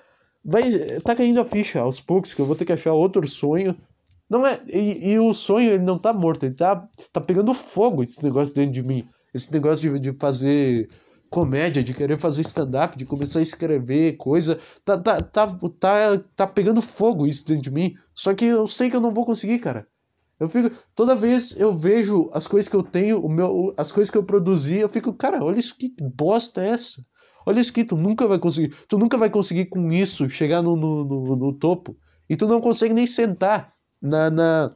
Vai, 0.44 0.70
tá 1.00 1.14
caindo 1.14 1.40
a 1.40 1.44
ficha 1.44 1.80
aos 1.80 2.00
poucos, 2.00 2.34
que 2.34 2.40
eu 2.40 2.46
vou 2.46 2.56
ter 2.56 2.64
que 2.64 2.72
achar 2.72 2.92
outro 2.92 3.26
sonho. 3.28 3.76
Não 4.30 4.46
é, 4.46 4.62
e, 4.68 5.10
e 5.10 5.18
o 5.18 5.34
sonho 5.34 5.72
ele 5.72 5.82
não 5.82 5.98
tá 5.98 6.12
morto, 6.12 6.46
ele 6.46 6.54
tá, 6.54 6.88
tá 7.12 7.20
pegando 7.20 7.52
fogo 7.52 8.04
esse 8.04 8.22
negócio 8.22 8.54
dentro 8.54 8.72
de 8.72 8.82
mim. 8.82 9.04
Esse 9.34 9.52
negócio 9.52 9.92
de, 9.92 9.98
de 9.98 10.16
fazer 10.16 10.88
comédia, 11.28 11.82
de 11.82 11.92
querer 11.92 12.16
fazer 12.16 12.42
stand-up, 12.42 12.96
de 12.96 13.04
começar 13.04 13.40
a 13.40 13.42
escrever 13.42 14.16
coisa. 14.16 14.60
Tá, 14.84 14.96
tá, 14.96 15.20
tá, 15.20 15.58
tá, 15.80 16.20
tá 16.36 16.46
pegando 16.46 16.80
fogo 16.80 17.26
isso 17.26 17.44
dentro 17.44 17.64
de 17.64 17.72
mim. 17.72 17.96
Só 18.14 18.32
que 18.32 18.44
eu 18.44 18.68
sei 18.68 18.88
que 18.88 18.94
eu 18.94 19.00
não 19.00 19.10
vou 19.10 19.26
conseguir, 19.26 19.58
cara. 19.58 19.84
Eu 20.38 20.48
fico. 20.48 20.70
Toda 20.94 21.16
vez 21.16 21.58
eu 21.58 21.74
vejo 21.74 22.30
as 22.32 22.46
coisas 22.46 22.68
que 22.68 22.76
eu 22.76 22.84
tenho, 22.84 23.20
o 23.20 23.28
meu, 23.28 23.74
as 23.76 23.90
coisas 23.90 24.10
que 24.10 24.16
eu 24.16 24.24
produzi, 24.24 24.78
eu 24.78 24.88
fico, 24.88 25.12
cara, 25.12 25.44
olha 25.44 25.58
isso 25.58 25.76
que 25.76 25.92
bosta 26.00 26.62
é 26.62 26.68
essa. 26.68 27.04
Olha 27.44 27.60
isso 27.60 27.72
que 27.72 27.84
tu 27.84 27.96
nunca 27.96 28.28
vai 28.28 28.38
conseguir. 28.38 28.74
Tu 28.86 28.96
nunca 28.96 29.18
vai 29.18 29.28
conseguir 29.28 29.66
com 29.66 29.88
isso 29.88 30.30
chegar 30.30 30.62
no, 30.62 30.76
no, 30.76 31.04
no, 31.04 31.36
no 31.36 31.52
topo. 31.52 31.96
E 32.28 32.36
tu 32.36 32.46
não 32.46 32.60
consegue 32.60 32.94
nem 32.94 33.06
sentar 33.06 33.72
na, 34.00 34.30
na, 34.30 34.70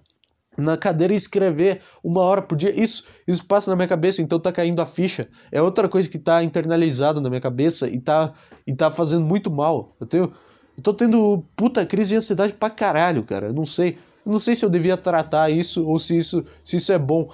na 0.57 0.77
cadeira 0.77 1.13
e 1.13 1.17
escrever 1.17 1.81
uma 2.03 2.21
hora 2.21 2.43
por 2.43 2.57
dia. 2.57 2.71
Isso, 2.79 3.05
isso 3.27 3.45
passa 3.45 3.71
na 3.71 3.77
minha 3.77 3.89
cabeça, 3.89 4.23
então 4.23 4.39
tá 4.39 4.53
caindo 4.53 4.81
a 4.81 4.87
ficha. 4.87 5.29
É 5.51 5.61
outra 5.61 5.89
coisa 5.89 6.09
que 6.09 6.19
tá 6.19 6.43
internalizado 6.43 7.21
na 7.21 7.29
minha 7.29 7.41
cabeça 7.41 7.89
e 7.89 8.01
tá, 8.01 8.33
e 8.67 8.75
tá 8.75 8.91
fazendo 8.91 9.25
muito 9.25 9.51
mal. 9.51 9.95
Eu 10.01 10.07
tenho. 10.07 10.33
Eu 10.77 10.83
tô 10.83 10.93
tendo 10.93 11.45
puta 11.55 11.87
crise 11.87 12.11
de 12.11 12.17
ansiedade 12.17 12.53
pra 12.53 12.69
caralho, 12.69 13.23
cara. 13.23 13.47
Eu 13.47 13.53
não 13.53 13.65
sei. 13.67 13.97
Eu 14.27 14.33
não 14.33 14.39
sei 14.39 14.57
se 14.57 14.65
eu 14.65 14.71
devia 14.71 14.97
tratar 14.97 15.51
isso 15.51 15.87
ou 15.87 15.99
se 15.99 16.17
isso, 16.17 16.45
se 16.65 16.79
isso 16.79 16.93
é 16.93 16.99
bom 16.99 17.29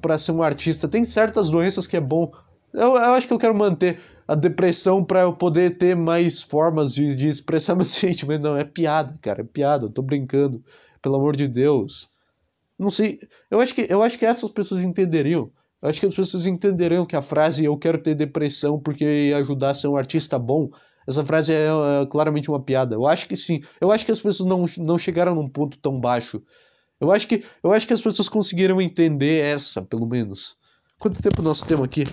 para 0.00 0.18
ser 0.18 0.32
um 0.32 0.42
artista. 0.42 0.86
Tem 0.86 1.04
certas 1.04 1.48
doenças 1.48 1.86
que 1.86 1.96
é 1.96 2.00
bom. 2.00 2.32
Eu, 2.72 2.94
eu 2.94 3.14
acho 3.14 3.26
que 3.26 3.32
eu 3.32 3.38
quero 3.38 3.54
manter 3.54 3.98
a 4.26 4.34
depressão 4.34 5.04
para 5.04 5.22
eu 5.22 5.32
poder 5.32 5.76
ter 5.76 5.96
mais 5.96 6.40
formas 6.40 6.94
de, 6.94 7.16
de 7.16 7.28
expressar 7.28 7.74
meus 7.76 7.88
sentimentos. 7.88 8.42
Não, 8.42 8.56
é 8.56 8.64
piada, 8.64 9.18
cara. 9.20 9.40
É 9.42 9.44
piada. 9.44 9.86
Eu 9.86 9.90
tô 9.90 10.02
brincando. 10.02 10.62
Pelo 11.02 11.16
amor 11.16 11.36
de 11.36 11.48
Deus. 11.48 12.08
Não 12.78 12.90
sei. 12.90 13.20
Eu 13.50 13.60
acho 13.60 13.74
que, 13.74 13.86
eu 13.88 14.02
acho 14.02 14.18
que 14.18 14.24
essas 14.24 14.50
pessoas 14.50 14.82
entenderiam. 14.82 15.50
Eu 15.82 15.88
acho 15.88 16.00
que 16.00 16.06
as 16.06 16.14
pessoas 16.14 16.46
entenderiam 16.46 17.04
que 17.04 17.16
a 17.16 17.22
frase 17.22 17.64
eu 17.64 17.76
quero 17.76 17.98
ter 17.98 18.14
depressão 18.14 18.78
porque 18.78 19.32
ajudar 19.36 19.70
a 19.70 19.74
ser 19.74 19.88
um 19.88 19.96
artista 19.96 20.38
bom. 20.38 20.70
Essa 21.06 21.24
frase 21.24 21.52
é, 21.52 21.66
é 21.66 22.06
claramente 22.06 22.48
uma 22.48 22.62
piada. 22.62 22.94
Eu 22.94 23.06
acho 23.06 23.26
que 23.26 23.36
sim. 23.36 23.62
Eu 23.80 23.90
acho 23.90 24.06
que 24.06 24.12
as 24.12 24.20
pessoas 24.20 24.48
não, 24.48 24.64
não 24.78 24.98
chegaram 24.98 25.34
num 25.34 25.48
ponto 25.48 25.76
tão 25.78 25.98
baixo. 25.98 26.40
Eu 27.00 27.10
acho 27.10 27.26
que 27.26 27.42
eu 27.62 27.72
acho 27.72 27.86
que 27.86 27.92
as 27.92 28.00
pessoas 28.00 28.28
conseguiram 28.28 28.80
entender 28.80 29.44
essa, 29.44 29.82
pelo 29.82 30.06
menos. 30.06 30.56
Quanto 31.00 31.20
tempo 31.20 31.42
nós 31.42 31.62
temos 31.62 31.84
aqui? 31.84 32.04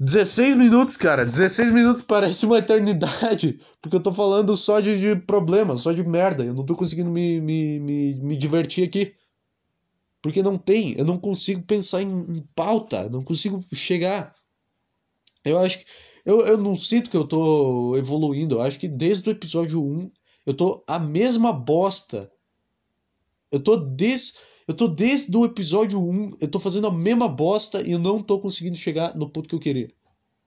16 0.00 0.54
minutos, 0.56 0.96
cara. 0.96 1.26
16 1.26 1.70
minutos 1.70 2.00
parece 2.00 2.46
uma 2.46 2.56
eternidade. 2.56 3.60
Porque 3.82 3.96
eu 3.96 4.02
tô 4.02 4.10
falando 4.10 4.56
só 4.56 4.80
de, 4.80 4.98
de 4.98 5.14
problemas, 5.20 5.82
só 5.82 5.92
de 5.92 6.02
merda. 6.02 6.42
Eu 6.42 6.54
não 6.54 6.64
tô 6.64 6.74
conseguindo 6.74 7.10
me, 7.10 7.38
me, 7.38 7.78
me, 7.80 8.14
me 8.16 8.36
divertir 8.36 8.88
aqui. 8.88 9.14
Porque 10.22 10.42
não 10.42 10.56
tem. 10.56 10.94
Eu 10.98 11.04
não 11.04 11.18
consigo 11.18 11.62
pensar 11.62 12.00
em, 12.00 12.08
em 12.08 12.48
pauta. 12.54 13.10
Não 13.10 13.22
consigo 13.22 13.62
chegar. 13.74 14.34
Eu 15.44 15.58
acho 15.58 15.80
que. 15.80 15.84
Eu, 16.24 16.46
eu 16.46 16.56
não 16.56 16.76
sinto 16.76 17.10
que 17.10 17.16
eu 17.16 17.26
tô 17.26 17.94
evoluindo. 17.98 18.56
Eu 18.56 18.62
acho 18.62 18.78
que 18.78 18.88
desde 18.88 19.28
o 19.28 19.32
episódio 19.32 19.82
1 19.84 20.10
eu 20.46 20.54
tô 20.54 20.82
a 20.86 20.98
mesma 20.98 21.52
bosta. 21.52 22.32
Eu 23.52 23.60
tô 23.60 23.76
des. 23.76 24.38
Eu 24.70 24.74
tô 24.74 24.86
desde 24.86 25.36
o 25.36 25.44
episódio 25.44 26.00
1, 26.00 26.30
eu 26.40 26.48
tô 26.48 26.60
fazendo 26.60 26.86
a 26.86 26.92
mesma 26.92 27.26
bosta 27.26 27.82
e 27.82 27.90
eu 27.90 27.98
não 27.98 28.22
tô 28.22 28.38
conseguindo 28.38 28.76
chegar 28.76 29.16
no 29.16 29.28
ponto 29.28 29.48
que 29.48 29.54
eu 29.56 29.58
queria. 29.58 29.92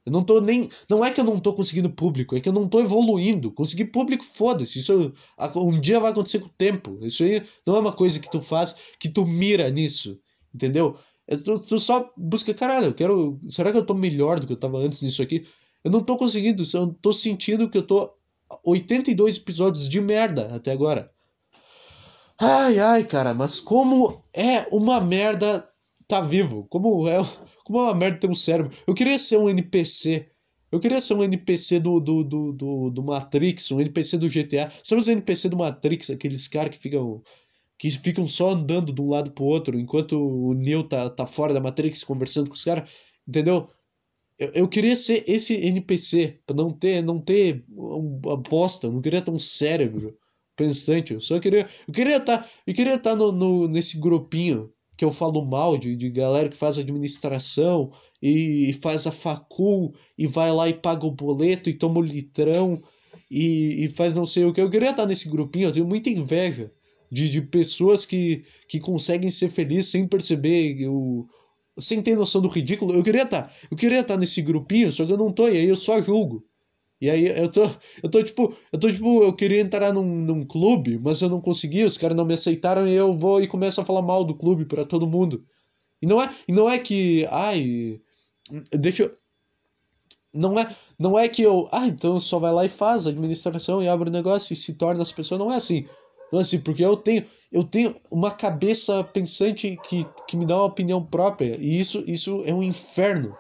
Eu 0.06 0.12
não 0.12 0.24
tô 0.24 0.42
nem. 0.42 0.70
Não 0.90 1.04
é 1.04 1.12
que 1.12 1.20
eu 1.20 1.24
não 1.24 1.40
tô 1.40 1.54
conseguindo 1.54 1.90
público, 1.90 2.36
é 2.36 2.42
que 2.42 2.50
eu 2.50 2.54
não 2.54 2.68
tô 2.68 2.82
evoluindo. 2.82 3.52
Conseguir 3.52 3.86
público, 3.86 4.24
foda-se. 4.24 4.80
Isso 4.80 5.14
um 5.56 5.80
dia 5.80 6.00
vai 6.00 6.12
acontecer 6.12 6.40
com 6.40 6.48
o 6.48 6.54
tempo. 6.58 7.00
Isso 7.02 7.24
aí 7.24 7.42
não 7.66 7.78
é 7.78 7.80
uma 7.80 7.94
coisa 7.94 8.20
que 8.20 8.30
tu 8.30 8.42
faz, 8.42 8.76
que 9.00 9.08
tu 9.08 9.26
mira 9.26 9.70
nisso. 9.70 10.20
Entendeu? 10.54 10.98
É, 11.28 11.38
tu, 11.38 11.58
tu 11.58 11.80
só 11.80 12.12
busca, 12.18 12.54
caralho, 12.54 12.88
eu 12.88 12.94
quero. 12.94 13.40
Será 13.48 13.72
que 13.72 13.78
eu 13.78 13.86
tô 13.86 13.94
melhor 13.94 14.40
do 14.40 14.48
que 14.48 14.54
eu 14.54 14.58
tava 14.58 14.78
antes 14.78 15.02
nisso 15.02 15.22
aqui? 15.22 15.46
Eu 15.84 15.92
não 15.92 16.02
tô 16.02 16.18
conseguindo, 16.18 16.64
eu 16.74 16.94
tô 17.02 17.14
sentindo 17.14 17.70
que 17.70 17.78
eu 17.78 17.84
tô 17.86 18.14
82 18.66 19.38
episódios 19.38 19.88
de 19.88 20.02
merda 20.02 20.54
até 20.56 20.72
agora. 20.72 21.10
Ai, 22.40 22.80
ai, 22.80 23.04
cara, 23.04 23.34
mas 23.34 23.60
como 23.60 24.24
é 24.34 24.68
uma 24.72 25.00
merda 25.00 25.70
tá 26.08 26.22
vivo? 26.22 26.66
Como 26.70 27.08
é, 27.08 27.18
como 27.64 27.80
é 27.80 27.82
uma 27.84 27.96
merda 27.96 28.20
ter 28.20 28.30
um 28.30 28.36
cérebro? 28.36 28.72
Eu 28.86 28.94
queria 28.94 29.18
ser 29.18 29.38
um 29.38 29.50
NPC. 29.50 30.30
Eu 30.72 30.80
queria 30.80 31.00
ser 31.00 31.14
um 31.14 31.24
NPC 31.24 31.80
do, 31.80 32.00
do, 32.00 32.24
do, 32.24 32.52
do, 32.52 32.90
do 32.90 33.04
Matrix, 33.04 33.72
um 33.72 33.80
NPC 33.80 34.18
do 34.18 34.28
GTA. 34.28 34.72
Sabe 34.84 35.02
os 35.02 35.08
NPC 35.08 35.50
do 35.50 35.58
Matrix, 35.58 36.10
aqueles 36.10 36.48
caras 36.48 36.76
que 36.76 36.82
ficam 36.82 37.22
que 37.78 37.90
ficam 37.92 38.28
só 38.28 38.52
andando 38.52 38.94
de 38.94 39.02
um 39.02 39.10
lado 39.10 39.32
pro 39.32 39.44
outro 39.44 39.78
enquanto 39.78 40.14
o 40.14 40.54
Neo 40.54 40.84
tá, 40.84 41.10
tá 41.10 41.26
fora 41.26 41.54
da 41.54 41.60
Matrix 41.60 42.04
conversando 42.04 42.48
com 42.48 42.56
os 42.56 42.64
caras, 42.64 42.90
entendeu? 43.28 43.70
Eu, 44.40 44.52
eu 44.54 44.68
queria 44.68 44.96
ser 44.96 45.24
esse 45.28 45.54
NPC, 45.54 46.40
pra 46.46 46.56
não 46.56 46.72
ter, 46.72 47.04
não 47.04 47.20
ter 47.20 47.66
uma 47.70 48.38
bosta, 48.38 48.88
eu 48.88 48.92
não 48.92 49.02
queria 49.02 49.22
ter 49.22 49.32
um 49.32 49.40
cérebro 49.40 50.18
pensante. 50.56 51.14
Eu 51.14 51.22
só 51.22 51.40
queria. 51.40 51.68
Eu 51.88 51.94
queria. 51.94 52.20
Tá, 52.20 52.48
eu 52.66 52.74
queria 52.74 52.96
estar 52.96 53.12
tá 53.12 53.16
no, 53.16 53.32
no, 53.32 53.68
nesse 53.68 54.00
grupinho 54.00 54.72
que 54.96 55.04
eu 55.04 55.12
falo 55.12 55.44
mal 55.44 55.78
de, 55.78 55.96
de 55.96 56.10
galera 56.10 56.50
que 56.50 56.58
faz 56.58 56.78
administração 56.78 57.92
e, 58.22 58.74
faz 58.82 59.06
a 59.08 59.12
facul 59.12 59.94
e 60.18 60.28
vai 60.28 60.52
lá 60.52 60.70
e 60.70 60.74
paga 60.74 61.06
o 61.06 61.12
boleto 61.12 61.70
e 61.70 61.74
toma 61.74 62.00
o 62.00 62.04
litrão 62.04 62.82
e, 63.30 63.86
e 63.86 63.90
faz 63.90 64.14
não 64.14 64.26
sei 64.26 64.46
o 64.46 64.54
que. 64.54 64.62
Eu 64.62 64.70
queria 64.70 64.92
estar 64.92 65.06
nesse 65.06 65.30
grupinho, 65.30 65.68
eu 65.68 65.72
tenho 65.72 65.88
muita 65.88 66.10
inveja 66.10 66.72
de, 67.12 67.30
de 67.30 67.42
pessoas 67.42 68.06
que, 68.06 68.44
que 68.68 68.80
conseguem 68.80 69.30
ser 69.30 69.50
felizes 69.50 69.92
sem 69.92 70.08
perceber 70.08 70.88
o, 70.88 71.28
sem 71.78 72.02
ter 72.02 72.16
noção 72.16 72.42
do 72.42 72.48
ridículo. 72.48 72.94
Eu 72.94 73.04
queria 73.04 73.24
estar, 73.24 73.54
eu 73.70 73.78
queria 73.78 74.00
estar 74.00 74.18
nesse 74.18 74.42
grupinho, 74.42 74.92
só 74.94 75.06
que 75.06 75.12
eu 75.12 75.18
não 75.18 75.32
tô, 75.32 75.48
e 75.48 75.58
aí 75.58 75.68
eu 75.68 75.76
só 75.76 76.02
julgo. 76.02 76.44
E 77.02 77.10
aí 77.10 77.28
eu 77.28 77.50
tô, 77.50 77.70
eu 78.02 78.10
tô 78.10 78.24
tipo, 78.24 78.56
eu 78.72 78.80
tô 78.80 78.92
tipo, 78.92 79.24
eu 79.24 79.34
queria 79.34 79.60
entrar 79.60 79.92
num, 79.94 80.04
num 80.04 80.46
clube, 80.46 81.00
mas 81.00 81.22
eu 81.22 81.30
não 81.30 81.42
consegui, 81.42 81.84
os 81.84 81.98
caras 81.98 82.16
não 82.16 82.26
me 82.26 82.34
aceitaram 82.34 82.88
e 82.88 82.94
eu 82.94 83.18
vou 83.18 83.42
e 83.42 83.48
começo 83.48 83.82
a 83.82 83.86
falar 83.86 84.02
mal 84.02 84.24
do 84.24 84.36
clube 84.36 84.66
para 84.66 84.86
todo 84.86 85.08
mundo. 85.08 85.44
E 86.02 86.06
não 86.06 86.22
é, 86.22 86.34
e 86.48 86.54
não 86.54 86.70
é 86.70 86.80
que, 86.80 87.26
ai, 87.30 88.00
deixa 88.72 89.04
eu 89.04 89.18
não 90.34 90.58
é, 90.58 90.76
não 90.98 91.18
é 91.18 91.30
que 91.30 91.44
eu, 91.44 91.70
ah, 91.72 91.88
então 91.88 92.20
só 92.20 92.40
vai 92.40 92.52
lá 92.52 92.66
e 92.66 92.70
faz 92.70 93.06
a 93.06 93.12
administração 93.12 93.84
e 93.84 93.88
abre 93.88 94.10
o 94.10 94.12
negócio 94.12 94.54
e 94.54 94.56
se 94.56 94.74
torna 94.74 95.04
as 95.04 95.12
pessoas, 95.12 95.40
não 95.40 95.52
é 95.52 95.58
assim. 95.58 95.88
Não 96.32 96.40
é 96.40 96.42
assim, 96.42 96.60
porque 96.60 96.84
eu 96.84 96.98
tenho, 96.98 97.24
eu 97.52 97.64
tenho 97.64 97.96
uma 98.10 98.32
cabeça 98.32 99.04
pensante 99.04 99.78
que, 99.88 100.06
que 100.28 100.36
me 100.36 100.46
dá 100.46 100.56
uma 100.56 100.66
opinião 100.66 101.06
própria 101.06 101.56
e 101.60 101.80
isso, 101.80 102.04
isso 102.08 102.44
é 102.46 102.54
um 102.54 102.64
inferno. 102.64 103.38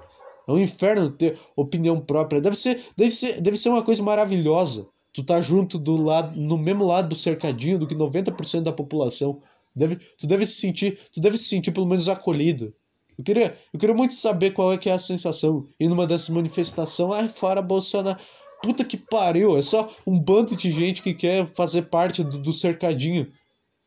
É 0.47 0.51
um 0.51 0.59
inferno 0.59 1.09
ter 1.09 1.37
opinião 1.55 1.99
própria. 1.99 2.41
Deve 2.41 2.55
ser, 2.55 2.83
deve 2.95 3.11
ser, 3.11 3.41
deve 3.41 3.57
ser 3.57 3.69
uma 3.69 3.81
coisa 3.81 4.03
maravilhosa. 4.03 4.87
Tu 5.13 5.23
tá 5.23 5.39
junto 5.39 5.77
do 5.77 5.95
lado, 5.95 6.39
no 6.39 6.57
mesmo 6.57 6.85
lado 6.85 7.09
do 7.09 7.15
cercadinho 7.15 7.77
do 7.77 7.87
que 7.87 7.95
90% 7.95 8.61
da 8.61 8.71
população. 8.71 9.41
Deve, 9.75 9.97
tu 10.17 10.27
deve 10.27 10.45
se 10.45 10.59
sentir, 10.59 10.99
tu 11.11 11.19
deve 11.19 11.37
se 11.37 11.45
sentir 11.45 11.71
pelo 11.71 11.85
menos 11.85 12.07
acolhido. 12.07 12.73
Eu 13.17 13.23
queria, 13.23 13.57
eu 13.71 13.79
queria 13.79 13.95
muito 13.95 14.13
saber 14.13 14.51
qual 14.51 14.73
é 14.73 14.77
que 14.77 14.89
é 14.89 14.93
a 14.93 14.99
sensação 14.99 15.67
ir 15.79 15.87
numa 15.87 16.07
dessas 16.07 16.29
manifestações, 16.29 17.13
ai, 17.13 17.27
fora 17.27 17.61
Bolsonaro. 17.61 18.19
Puta 18.61 18.83
que 18.83 18.97
pariu, 18.97 19.57
é 19.57 19.61
só 19.61 19.91
um 20.07 20.17
bando 20.17 20.55
de 20.55 20.71
gente 20.71 21.01
que 21.01 21.13
quer 21.13 21.45
fazer 21.45 21.83
parte 21.83 22.23
do, 22.23 22.39
do 22.39 22.53
cercadinho, 22.53 23.31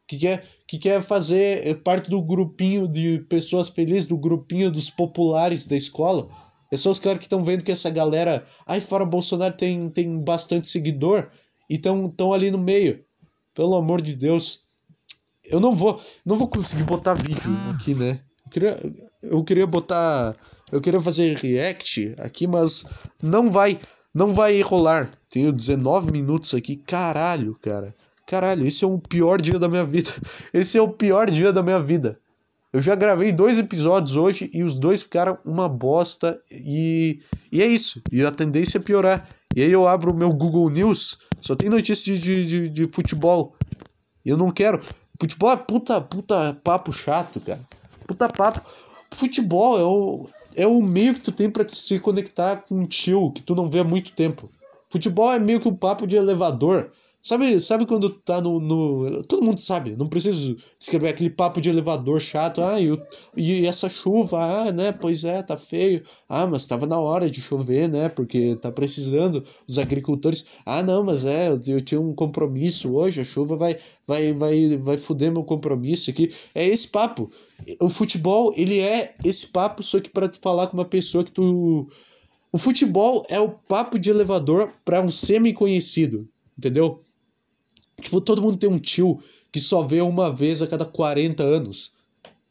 que 0.07 0.19
quer, 0.19 0.45
que 0.66 0.79
quer 0.79 1.03
fazer 1.03 1.83
parte 1.83 2.11
do 2.11 2.23
grupinho 2.23 2.87
de 2.87 3.21
pessoas 3.29 3.69
felizes, 3.69 4.07
do 4.07 4.19
grupinho 4.19 4.71
dos 4.71 4.90
populares 4.90 5.66
da 5.66 5.77
escola. 5.77 6.29
Só 6.74 6.90
os 6.90 6.98
caras 6.98 7.18
que 7.18 7.24
estão 7.24 7.44
vendo 7.44 7.62
que 7.62 7.70
essa 7.70 7.90
galera. 7.90 8.44
Ai, 8.66 8.81
fora 8.81 9.05
Bolsonaro 9.05 9.55
tem, 9.55 9.88
tem 9.90 10.18
bastante 10.20 10.68
seguidor 10.68 11.29
e 11.68 11.74
estão 11.76 12.33
ali 12.33 12.50
no 12.50 12.59
meio. 12.59 13.05
Pelo 13.55 13.76
amor 13.76 14.02
de 14.02 14.16
Deus. 14.16 14.62
Eu 15.44 15.61
não 15.61 15.74
vou. 15.74 16.00
Não 16.24 16.37
vou 16.37 16.48
conseguir 16.48 16.83
botar 16.83 17.14
vídeo 17.14 17.40
aqui, 17.74 17.94
né? 17.94 18.20
Eu 18.44 18.50
queria, 18.50 18.81
eu 19.22 19.44
queria 19.44 19.66
botar. 19.66 20.35
Eu 20.72 20.81
queria 20.81 21.00
fazer 21.00 21.37
react 21.37 22.14
aqui, 22.18 22.46
mas 22.46 22.85
não 23.22 23.50
vai. 23.50 23.79
Não 24.12 24.33
vai 24.33 24.61
rolar. 24.61 25.11
Tenho 25.29 25.52
19 25.52 26.11
minutos 26.11 26.55
aqui. 26.55 26.76
Caralho, 26.76 27.55
cara. 27.61 27.94
Caralho, 28.26 28.66
esse 28.66 28.85
é 28.85 28.87
o 28.87 28.98
pior 28.98 29.40
dia 29.40 29.59
da 29.59 29.68
minha 29.68 29.85
vida. 29.85 30.11
Esse 30.52 30.76
é 30.76 30.83
o 30.83 30.88
pior 30.88 31.31
dia 31.31 31.52
da 31.52 31.62
minha 31.62 31.81
vida. 31.81 32.18
Eu 32.76 32.82
já 32.82 32.94
gravei 32.94 33.32
dois 33.32 33.58
episódios 33.58 34.16
hoje 34.16 34.50
e 34.52 34.62
os 34.62 34.78
dois 34.78 35.02
ficaram 35.02 35.38
uma 35.46 35.66
bosta 35.66 36.36
e, 36.50 37.20
e 37.50 37.62
é 37.62 37.66
isso. 37.66 38.02
E 38.12 38.22
a 38.22 38.30
tendência 38.30 38.76
é 38.76 38.80
piorar. 38.82 39.26
E 39.54 39.62
aí 39.62 39.72
eu 39.72 39.88
abro 39.88 40.12
o 40.12 40.14
meu 40.14 40.30
Google 40.30 40.68
News, 40.68 41.16
só 41.40 41.56
tem 41.56 41.70
notícia 41.70 42.04
de, 42.04 42.20
de, 42.20 42.44
de, 42.44 42.68
de 42.68 42.88
futebol. 42.88 43.56
Eu 44.22 44.36
não 44.36 44.50
quero. 44.50 44.82
Futebol 45.18 45.52
é 45.52 45.56
puta, 45.56 46.02
puta 46.02 46.60
papo 46.62 46.92
chato, 46.92 47.40
cara. 47.40 47.60
Puta 48.06 48.28
papo. 48.28 48.60
Futebol 49.10 49.78
é 49.78 49.82
o, 49.82 50.28
é 50.54 50.66
o 50.66 50.82
meio 50.82 51.14
que 51.14 51.22
tu 51.22 51.32
tem 51.32 51.48
para 51.48 51.66
se 51.66 51.98
conectar 51.98 52.56
com 52.56 52.80
um 52.80 52.86
tio 52.86 53.32
que 53.32 53.40
tu 53.40 53.54
não 53.54 53.70
vê 53.70 53.78
há 53.78 53.84
muito 53.84 54.12
tempo. 54.12 54.50
Futebol 54.90 55.32
é 55.32 55.38
meio 55.38 55.60
que 55.60 55.68
um 55.68 55.74
papo 55.74 56.06
de 56.06 56.16
elevador. 56.16 56.90
Sabe, 57.26 57.60
sabe 57.60 57.86
quando 57.86 58.08
tá 58.08 58.40
no, 58.40 58.60
no, 58.60 59.24
Todo 59.24 59.44
mundo 59.44 59.58
sabe, 59.58 59.96
não 59.96 60.06
preciso 60.06 60.56
escrever 60.78 61.08
aquele 61.08 61.28
papo 61.28 61.60
de 61.60 61.68
elevador 61.68 62.20
chato. 62.20 62.62
Ah, 62.62 62.80
e, 62.80 62.96
e 63.36 63.66
essa 63.66 63.90
chuva, 63.90 64.38
ah, 64.38 64.70
né? 64.70 64.92
Pois 64.92 65.24
é, 65.24 65.42
tá 65.42 65.58
feio. 65.58 66.04
Ah, 66.28 66.46
mas 66.46 66.68
tava 66.68 66.86
na 66.86 67.00
hora 67.00 67.28
de 67.28 67.40
chover, 67.40 67.88
né? 67.88 68.08
Porque 68.08 68.54
tá 68.54 68.70
precisando 68.70 69.42
os 69.66 69.76
agricultores. 69.76 70.46
Ah, 70.64 70.84
não, 70.84 71.02
mas 71.02 71.24
é, 71.24 71.48
eu, 71.48 71.60
eu 71.66 71.80
tinha 71.80 72.00
um 72.00 72.14
compromisso 72.14 72.94
hoje, 72.94 73.20
a 73.20 73.24
chuva 73.24 73.56
vai, 73.56 73.76
vai, 74.06 74.32
vai, 74.32 74.76
vai 74.76 74.96
fuder 74.96 75.32
meu 75.32 75.42
compromisso 75.42 76.08
aqui. 76.08 76.32
É 76.54 76.64
esse 76.64 76.86
papo. 76.86 77.28
O 77.80 77.88
futebol, 77.88 78.54
ele 78.56 78.78
é 78.78 79.16
esse 79.24 79.48
papo, 79.48 79.82
só 79.82 79.98
que 79.98 80.10
para 80.10 80.30
falar 80.40 80.68
com 80.68 80.76
uma 80.76 80.84
pessoa 80.84 81.24
que 81.24 81.32
tu. 81.32 81.88
O 82.52 82.56
futebol 82.58 83.26
é 83.28 83.40
o 83.40 83.50
papo 83.50 83.98
de 83.98 84.10
elevador 84.10 84.72
para 84.84 85.02
um 85.02 85.10
semi-conhecido, 85.10 86.28
entendeu? 86.56 87.02
Tipo, 88.00 88.20
todo 88.20 88.42
mundo 88.42 88.59
tem 88.59 88.68
um 88.68 88.78
tio 88.78 89.18
que 89.50 89.61
só 89.61 89.82
vê 89.82 90.00
uma 90.00 90.30
vez 90.30 90.61
a 90.61 90.66
cada 90.66 90.85
40 90.85 91.42
anos. 91.42 91.92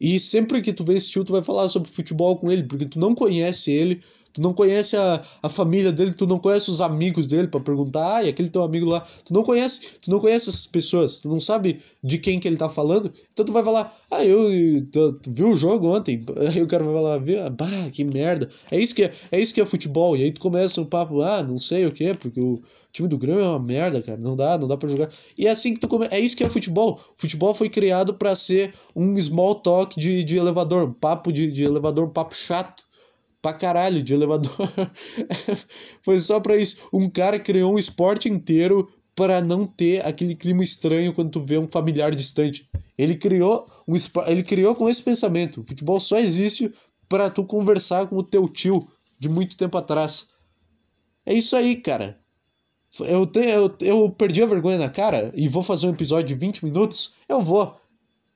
E 0.00 0.20
sempre 0.20 0.60
que 0.60 0.72
tu 0.72 0.84
vê 0.84 0.94
esse 0.94 1.10
tio, 1.10 1.24
tu 1.24 1.32
vai 1.32 1.42
falar 1.42 1.68
sobre 1.68 1.90
futebol 1.90 2.36
com 2.36 2.50
ele, 2.50 2.64
porque 2.64 2.84
tu 2.84 2.98
não 2.98 3.14
conhece 3.14 3.70
ele, 3.70 4.02
tu 4.36 4.42
não 4.42 4.52
conhece 4.52 4.96
a, 4.98 5.24
a 5.42 5.48
família 5.48 5.90
dele, 5.90 6.12
tu 6.12 6.26
não 6.26 6.38
conhece 6.38 6.70
os 6.70 6.82
amigos 6.82 7.26
dele 7.26 7.48
para 7.48 7.58
perguntar, 7.58 8.16
ah, 8.16 8.22
e 8.22 8.28
aquele 8.28 8.50
teu 8.50 8.62
amigo 8.62 8.84
lá, 8.84 9.00
tu 9.24 9.32
não 9.32 9.42
conhece, 9.42 9.80
tu 10.02 10.10
não 10.10 10.20
conhece 10.20 10.50
essas 10.50 10.66
pessoas, 10.66 11.16
tu 11.16 11.26
não 11.30 11.40
sabe 11.40 11.80
de 12.04 12.18
quem 12.18 12.38
que 12.38 12.46
ele 12.46 12.58
tá 12.58 12.68
falando, 12.68 13.10
então 13.32 13.46
tu 13.46 13.52
vai 13.52 13.64
falar, 13.64 13.98
ah, 14.10 14.22
eu, 14.22 14.86
tu, 14.92 15.12
tu 15.14 15.32
viu 15.32 15.52
o 15.52 15.56
jogo 15.56 15.96
ontem? 15.96 16.22
Aí 16.54 16.62
o 16.62 16.66
cara 16.66 16.84
vai 16.84 16.92
falar, 16.92 17.18
viu? 17.18 17.38
Bah, 17.50 17.90
que 17.90 18.04
merda. 18.04 18.50
É 18.70 18.78
isso 18.78 18.94
que 18.94 19.04
é, 19.04 19.12
é 19.32 19.40
isso 19.40 19.54
que 19.54 19.60
é 19.60 19.66
futebol. 19.66 20.16
E 20.16 20.22
aí 20.22 20.30
tu 20.30 20.40
começa 20.40 20.80
um 20.80 20.84
papo, 20.84 21.22
ah, 21.22 21.42
não 21.42 21.56
sei 21.56 21.86
o 21.86 21.92
que, 21.92 22.12
porque 22.14 22.38
o 22.40 22.62
time 22.92 23.08
do 23.08 23.16
Grêmio 23.16 23.42
é 23.42 23.48
uma 23.48 23.58
merda, 23.58 24.02
cara, 24.02 24.18
não 24.18 24.36
dá, 24.36 24.58
não 24.58 24.68
dá 24.68 24.76
para 24.76 24.88
jogar. 24.88 25.08
E 25.36 25.46
é 25.46 25.50
assim 25.50 25.72
que 25.72 25.80
tu 25.80 25.88
começa, 25.88 26.14
é 26.14 26.20
isso 26.20 26.36
que 26.36 26.44
é 26.44 26.50
futebol. 26.50 27.00
Futebol 27.16 27.54
foi 27.54 27.70
criado 27.70 28.14
para 28.14 28.36
ser 28.36 28.74
um 28.94 29.16
small 29.20 29.54
talk 29.56 29.98
de, 29.98 30.22
de 30.22 30.36
elevador, 30.36 30.88
um 30.88 30.92
papo 30.92 31.32
de, 31.32 31.50
de 31.50 31.64
elevador, 31.64 32.06
um 32.06 32.12
papo 32.12 32.34
chato 32.34 32.85
pra 33.46 33.52
caralho 33.52 34.02
de 34.02 34.12
elevador. 34.12 34.50
Foi 36.02 36.18
só 36.18 36.40
pra 36.40 36.56
isso. 36.56 36.88
Um 36.92 37.08
cara 37.08 37.38
criou 37.38 37.74
um 37.74 37.78
esporte 37.78 38.28
inteiro 38.28 38.90
para 39.14 39.40
não 39.40 39.64
ter 39.64 40.04
aquele 40.04 40.34
clima 40.34 40.64
estranho 40.64 41.12
quando 41.12 41.30
tu 41.30 41.40
vê 41.40 41.56
um 41.56 41.68
familiar 41.68 42.12
distante. 42.12 42.68
Ele 42.98 43.14
criou 43.14 43.64
um 43.86 43.94
ele 44.26 44.42
criou 44.42 44.74
com 44.74 44.88
esse 44.88 45.00
pensamento. 45.00 45.60
O 45.60 45.62
futebol 45.62 46.00
só 46.00 46.18
existe 46.18 46.72
para 47.08 47.30
tu 47.30 47.44
conversar 47.44 48.08
com 48.08 48.16
o 48.16 48.22
teu 48.24 48.48
tio 48.48 48.88
de 49.16 49.28
muito 49.28 49.56
tempo 49.56 49.78
atrás. 49.78 50.26
É 51.24 51.32
isso 51.32 51.54
aí, 51.54 51.76
cara. 51.76 52.18
Eu, 52.98 53.26
te, 53.26 53.38
eu, 53.38 53.72
eu 53.80 54.10
perdi 54.10 54.42
a 54.42 54.46
vergonha 54.46 54.78
na 54.78 54.88
cara 54.88 55.32
e 55.36 55.48
vou 55.48 55.62
fazer 55.62 55.86
um 55.86 55.90
episódio 55.90 56.26
de 56.26 56.34
20 56.34 56.64
minutos. 56.64 57.12
Eu 57.28 57.42
vou. 57.42 57.76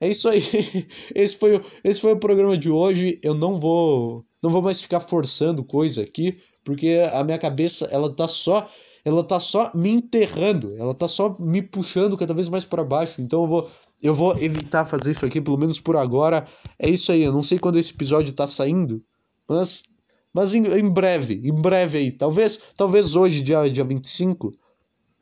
É 0.01 0.09
isso 0.09 0.29
aí. 0.29 0.40
Esse 1.16 1.37
foi, 1.37 1.57
o, 1.57 1.64
esse 1.83 2.01
foi 2.01 2.12
o 2.12 2.20
programa 2.20 2.57
de 2.57 2.70
hoje. 2.70 3.18
Eu 3.25 3.35
não 3.35 3.59
vou 3.59 4.25
não 4.42 4.50
vou 4.50 4.62
mais 4.62 4.81
ficar 4.81 5.00
forçando 5.00 5.64
coisa 5.64 6.03
aqui, 6.03 6.38
porque 6.64 6.98
a 7.12 7.22
minha 7.24 7.38
cabeça, 7.38 7.87
ela 7.90 8.11
tá 8.14 8.29
só 8.29 8.68
ela 9.03 9.24
tá 9.24 9.40
só 9.40 9.70
me 9.74 9.90
enterrando, 9.90 10.76
ela 10.76 10.94
tá 10.94 11.09
só 11.09 11.35
me 11.38 11.62
puxando 11.62 12.18
cada 12.18 12.35
vez 12.35 12.48
mais 12.48 12.64
para 12.64 12.85
baixo. 12.85 13.20
Então 13.22 13.42
eu 13.42 13.48
vou 13.48 13.70
eu 14.03 14.14
vou 14.14 14.37
evitar 14.38 14.87
fazer 14.87 15.11
isso 15.11 15.26
aqui, 15.26 15.40
pelo 15.40 15.59
menos 15.59 15.79
por 15.79 15.96
agora. 15.96 16.46
É 16.79 16.88
isso 16.88 17.12
aí, 17.12 17.22
eu 17.22 17.33
não 17.33 17.42
sei 17.42 17.59
quando 17.59 17.79
esse 17.79 17.92
episódio 17.92 18.35
tá 18.35 18.46
saindo, 18.46 19.03
mas 19.48 19.85
mas 20.33 20.55
em, 20.55 20.64
em 20.64 20.88
breve, 20.88 21.40
em 21.44 21.55
breve 21.55 21.98
aí, 21.98 22.12
talvez, 22.12 22.61
talvez 22.76 23.16
hoje, 23.16 23.40
dia 23.40 23.68
dia 23.68 23.85
25. 23.85 24.53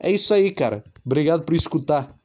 É 0.01 0.11
isso 0.11 0.33
aí, 0.33 0.51
cara. 0.53 0.83
Obrigado 1.05 1.45
por 1.45 1.55
escutar. 1.55 2.18